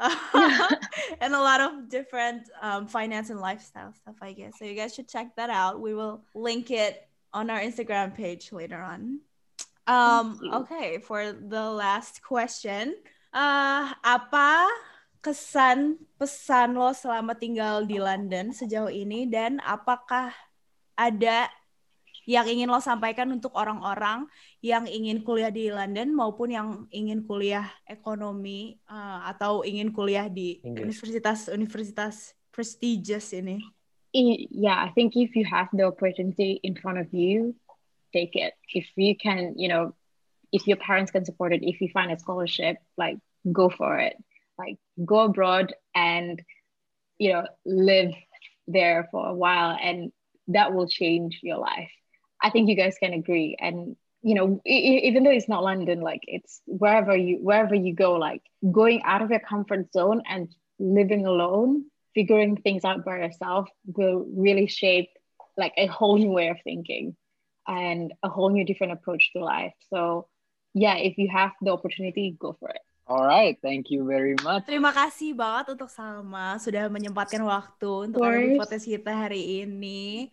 and 1.20 1.34
a 1.34 1.40
lot 1.40 1.60
of 1.60 1.88
different 1.88 2.48
um, 2.62 2.86
finance 2.86 3.28
and 3.28 3.40
lifestyle 3.40 3.92
stuff, 3.92 4.16
I 4.22 4.32
guess. 4.32 4.58
So 4.58 4.64
you 4.64 4.74
guys 4.74 4.94
should 4.94 5.08
check 5.08 5.36
that 5.36 5.50
out. 5.50 5.80
We 5.80 5.94
will 5.94 6.24
link 6.34 6.70
it 6.70 7.06
on 7.32 7.50
our 7.50 7.60
Instagram 7.60 8.14
page 8.14 8.52
later 8.52 8.80
on. 8.80 9.20
Um, 9.86 10.40
okay, 10.64 10.98
for 10.98 11.32
the 11.32 11.70
last 11.70 12.22
question. 12.22 12.96
Uh, 13.30 13.94
apa 14.02 14.66
kesan 15.22 16.00
pesan 16.18 16.74
lo 16.74 16.90
selama 16.96 17.36
tinggal 17.36 17.84
di 17.86 18.00
London 18.00 18.50
sejauh 18.50 18.90
ini 18.90 19.28
dan 19.28 19.62
apakah 19.62 20.32
ada 20.96 21.46
yang 22.26 22.48
ingin 22.48 22.66
lo 22.66 22.80
sampaikan 22.82 23.30
untuk 23.30 23.52
orang-orang 23.54 24.26
yang 24.60 24.84
ingin 24.84 25.24
kuliah 25.24 25.48
di 25.48 25.72
London 25.72 26.12
maupun 26.12 26.52
yang 26.52 26.68
ingin 26.92 27.24
kuliah 27.24 27.64
ekonomi 27.88 28.76
uh, 28.92 29.24
atau 29.24 29.64
ingin 29.64 29.88
kuliah 29.88 30.28
di 30.28 30.60
Inggris. 30.60 30.84
universitas-universitas 31.00 32.36
prestigious 32.52 33.32
ini? 33.32 33.64
i- 34.12 34.48
yeah, 34.50 34.76
I 34.76 34.90
think 34.92 35.16
if 35.16 35.36
you 35.38 35.44
have 35.46 35.68
the 35.72 35.84
opportunity 35.86 36.58
in 36.62 36.74
front 36.74 36.98
of 36.98 37.08
you, 37.14 37.54
take 38.12 38.34
it. 38.34 38.54
If 38.74 38.90
you 38.98 39.14
can, 39.16 39.54
you 39.56 39.68
know, 39.70 39.94
if 40.52 40.66
your 40.66 40.76
parents 40.82 41.14
can 41.14 41.24
support 41.24 41.54
it, 41.54 41.62
if 41.62 41.80
you 41.80 41.88
find 41.94 42.10
a 42.10 42.18
scholarship, 42.18 42.76
like 42.98 43.16
go 43.46 43.70
for 43.70 43.98
it. 44.02 44.18
Like 44.58 44.76
go 44.98 45.30
abroad 45.30 45.72
and 45.94 46.42
you 47.22 47.32
know 47.32 47.46
live 47.64 48.12
there 48.66 49.08
for 49.14 49.24
a 49.30 49.34
while, 49.34 49.78
and 49.78 50.10
that 50.48 50.74
will 50.74 50.90
change 50.90 51.38
your 51.40 51.56
life. 51.56 51.88
I 52.42 52.50
think 52.50 52.68
you 52.68 52.74
guys 52.76 52.98
can 52.98 53.14
agree. 53.14 53.56
And 53.56 53.94
you 54.22 54.34
know, 54.34 54.60
even 54.66 55.24
though 55.24 55.30
it's 55.30 55.48
not 55.48 55.64
London, 55.64 56.00
like 56.00 56.20
it's 56.26 56.60
wherever 56.66 57.16
you 57.16 57.38
wherever 57.40 57.74
you 57.74 57.94
go, 57.94 58.14
like 58.14 58.42
going 58.70 59.02
out 59.04 59.22
of 59.22 59.30
your 59.30 59.40
comfort 59.40 59.92
zone 59.92 60.22
and 60.28 60.54
living 60.78 61.24
alone, 61.24 61.86
figuring 62.14 62.56
things 62.56 62.84
out 62.84 63.04
by 63.04 63.18
yourself 63.18 63.68
will 63.84 64.26
really 64.36 64.66
shape 64.66 65.08
like 65.56 65.72
a 65.76 65.86
whole 65.86 66.18
new 66.18 66.30
way 66.30 66.48
of 66.48 66.58
thinking 66.64 67.16
and 67.66 68.12
a 68.22 68.28
whole 68.28 68.50
new 68.50 68.64
different 68.64 68.92
approach 68.92 69.32
to 69.32 69.40
life. 69.40 69.72
So 69.88 70.28
yeah, 70.74 70.96
if 70.96 71.16
you 71.18 71.28
have 71.32 71.52
the 71.62 71.72
opportunity, 71.72 72.36
go 72.38 72.56
for 72.60 72.68
it. 72.68 72.82
Alright, 73.10 73.58
thank 73.58 73.90
you 73.90 74.06
very 74.06 74.38
much. 74.38 74.70
Terima 74.70 74.94
kasih 74.94 75.34
banget 75.34 75.74
untuk 75.74 75.90
Salma 75.90 76.62
sudah 76.62 76.86
menyempatkan 76.86 77.42
waktu 77.42 78.06
untuk 78.06 78.22
ada 78.22 78.54
podcast 78.54 78.86
kita 78.86 79.26
hari 79.26 79.66
ini. 79.66 80.30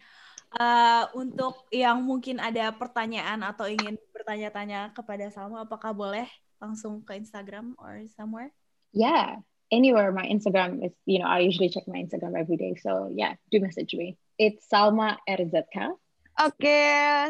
Eh, 0.56 1.04
untuk 1.12 1.68
yang 1.76 2.00
mungkin 2.08 2.40
ada 2.40 2.72
pertanyaan 2.72 3.44
atau 3.44 3.68
ingin 3.68 4.00
bertanya-tanya 4.16 4.96
kepada 4.96 5.28
Salma, 5.28 5.68
apakah 5.68 5.92
boleh 5.92 6.24
langsung 6.64 7.04
ke 7.04 7.20
Instagram 7.20 7.76
or 7.76 8.08
somewhere? 8.16 8.56
Yeah, 8.96 9.44
anywhere. 9.70 10.16
My 10.16 10.24
Instagram 10.24 10.80
is, 10.88 10.96
you 11.04 11.20
know, 11.20 11.28
I 11.28 11.44
usually 11.44 11.68
check 11.68 11.84
my 11.86 12.00
Instagram 12.00 12.40
every 12.40 12.56
day. 12.56 12.80
So 12.80 13.12
yeah, 13.12 13.36
do 13.52 13.60
message 13.60 13.92
me. 13.94 14.16
It's 14.40 14.64
Salma 14.72 15.20
RZK. 15.28 16.00
Oke, 16.38 16.82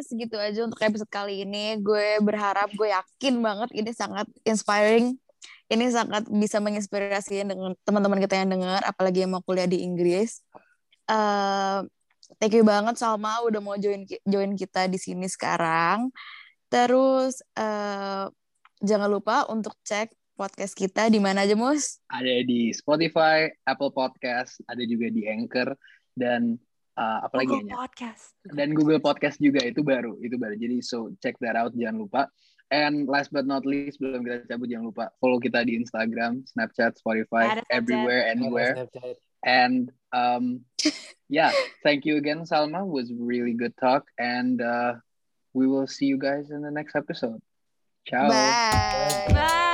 segitu 0.03 0.35
aja 0.35 0.67
untuk 0.67 0.83
episode 0.83 1.09
kali 1.09 1.47
ini. 1.47 1.79
Gue 1.79 2.19
berharap, 2.19 2.69
gue 2.75 2.91
yakin 2.91 3.39
banget 3.39 3.71
ini 3.71 3.91
sangat 3.95 4.27
inspiring. 4.43 5.15
Ini 5.67 5.85
sangat 5.91 6.27
bisa 6.27 6.59
menginspirasi 6.59 7.43
dengan 7.43 7.71
teman-teman 7.87 8.19
kita 8.19 8.39
yang 8.39 8.51
dengar, 8.51 8.83
apalagi 8.83 9.23
yang 9.23 9.31
mau 9.35 9.43
kuliah 9.43 9.67
di 9.67 9.83
Inggris. 9.83 10.43
Eh, 11.07 11.79
thank 12.35 12.51
you 12.51 12.67
banget 12.67 12.99
Salma 12.99 13.39
udah 13.47 13.59
mau 13.63 13.79
join 13.79 14.03
join 14.27 14.51
kita 14.59 14.91
di 14.91 14.99
sini 14.99 15.25
sekarang. 15.31 16.11
Terus 16.67 17.39
eh, 17.55 18.25
jangan 18.83 19.09
lupa 19.09 19.47
untuk 19.47 19.73
cek 19.87 20.11
podcast 20.37 20.77
kita 20.77 21.09
di 21.09 21.17
mana 21.17 21.47
aja, 21.47 21.57
Mus? 21.57 22.03
Ada 22.11 22.45
di 22.45 22.69
Spotify, 22.75 23.49
Apple 23.65 23.89
Podcast, 23.89 24.61
ada 24.69 24.83
juga 24.85 25.09
di 25.09 25.25
Anchor 25.25 25.73
dan 26.13 26.61
uh, 26.97 27.19
apa 27.23 27.33
lagi 27.39 27.53
Google 27.53 27.69
ya? 27.69 27.75
Podcast. 27.77 28.23
dan 28.57 28.69
Google 28.73 29.01
Podcast 29.01 29.37
juga 29.37 29.61
itu 29.63 29.85
baru 29.85 30.17
itu 30.19 30.35
baru 30.35 30.57
jadi 30.57 30.81
so 30.81 31.13
check 31.21 31.37
that 31.39 31.53
out 31.53 31.71
jangan 31.77 32.01
lupa 32.01 32.21
and 32.73 33.05
last 33.07 33.29
but 33.29 33.45
not 33.45 33.63
least 33.63 34.01
sebelum 34.01 34.25
kita 34.25 34.43
cabut 34.49 34.67
jangan 34.67 34.85
lupa 34.91 35.05
follow 35.21 35.37
kita 35.39 35.63
di 35.63 35.77
Instagram 35.77 36.43
Snapchat 36.49 36.97
Spotify 36.99 37.61
everywhere 37.69 38.27
anywhere 38.27 38.73
Snapchat. 38.75 39.15
And 39.47 39.91
um 40.13 40.61
yeah 41.29 41.51
thank 41.81 42.05
you 42.05 42.17
again 42.17 42.41
Salma 42.41 42.85
was 42.85 43.11
really 43.17 43.53
good 43.53 43.75
talk 43.77 44.05
and 44.19 44.61
uh 44.61 44.93
we 45.53 45.65
will 45.65 45.87
see 45.87 46.05
you 46.05 46.17
guys 46.19 46.51
in 46.51 46.61
the 46.61 46.71
next 46.71 46.95
episode 46.95 47.41
ciao 48.05 48.27
Bye. 48.27 49.25
Bye. 49.29 49.66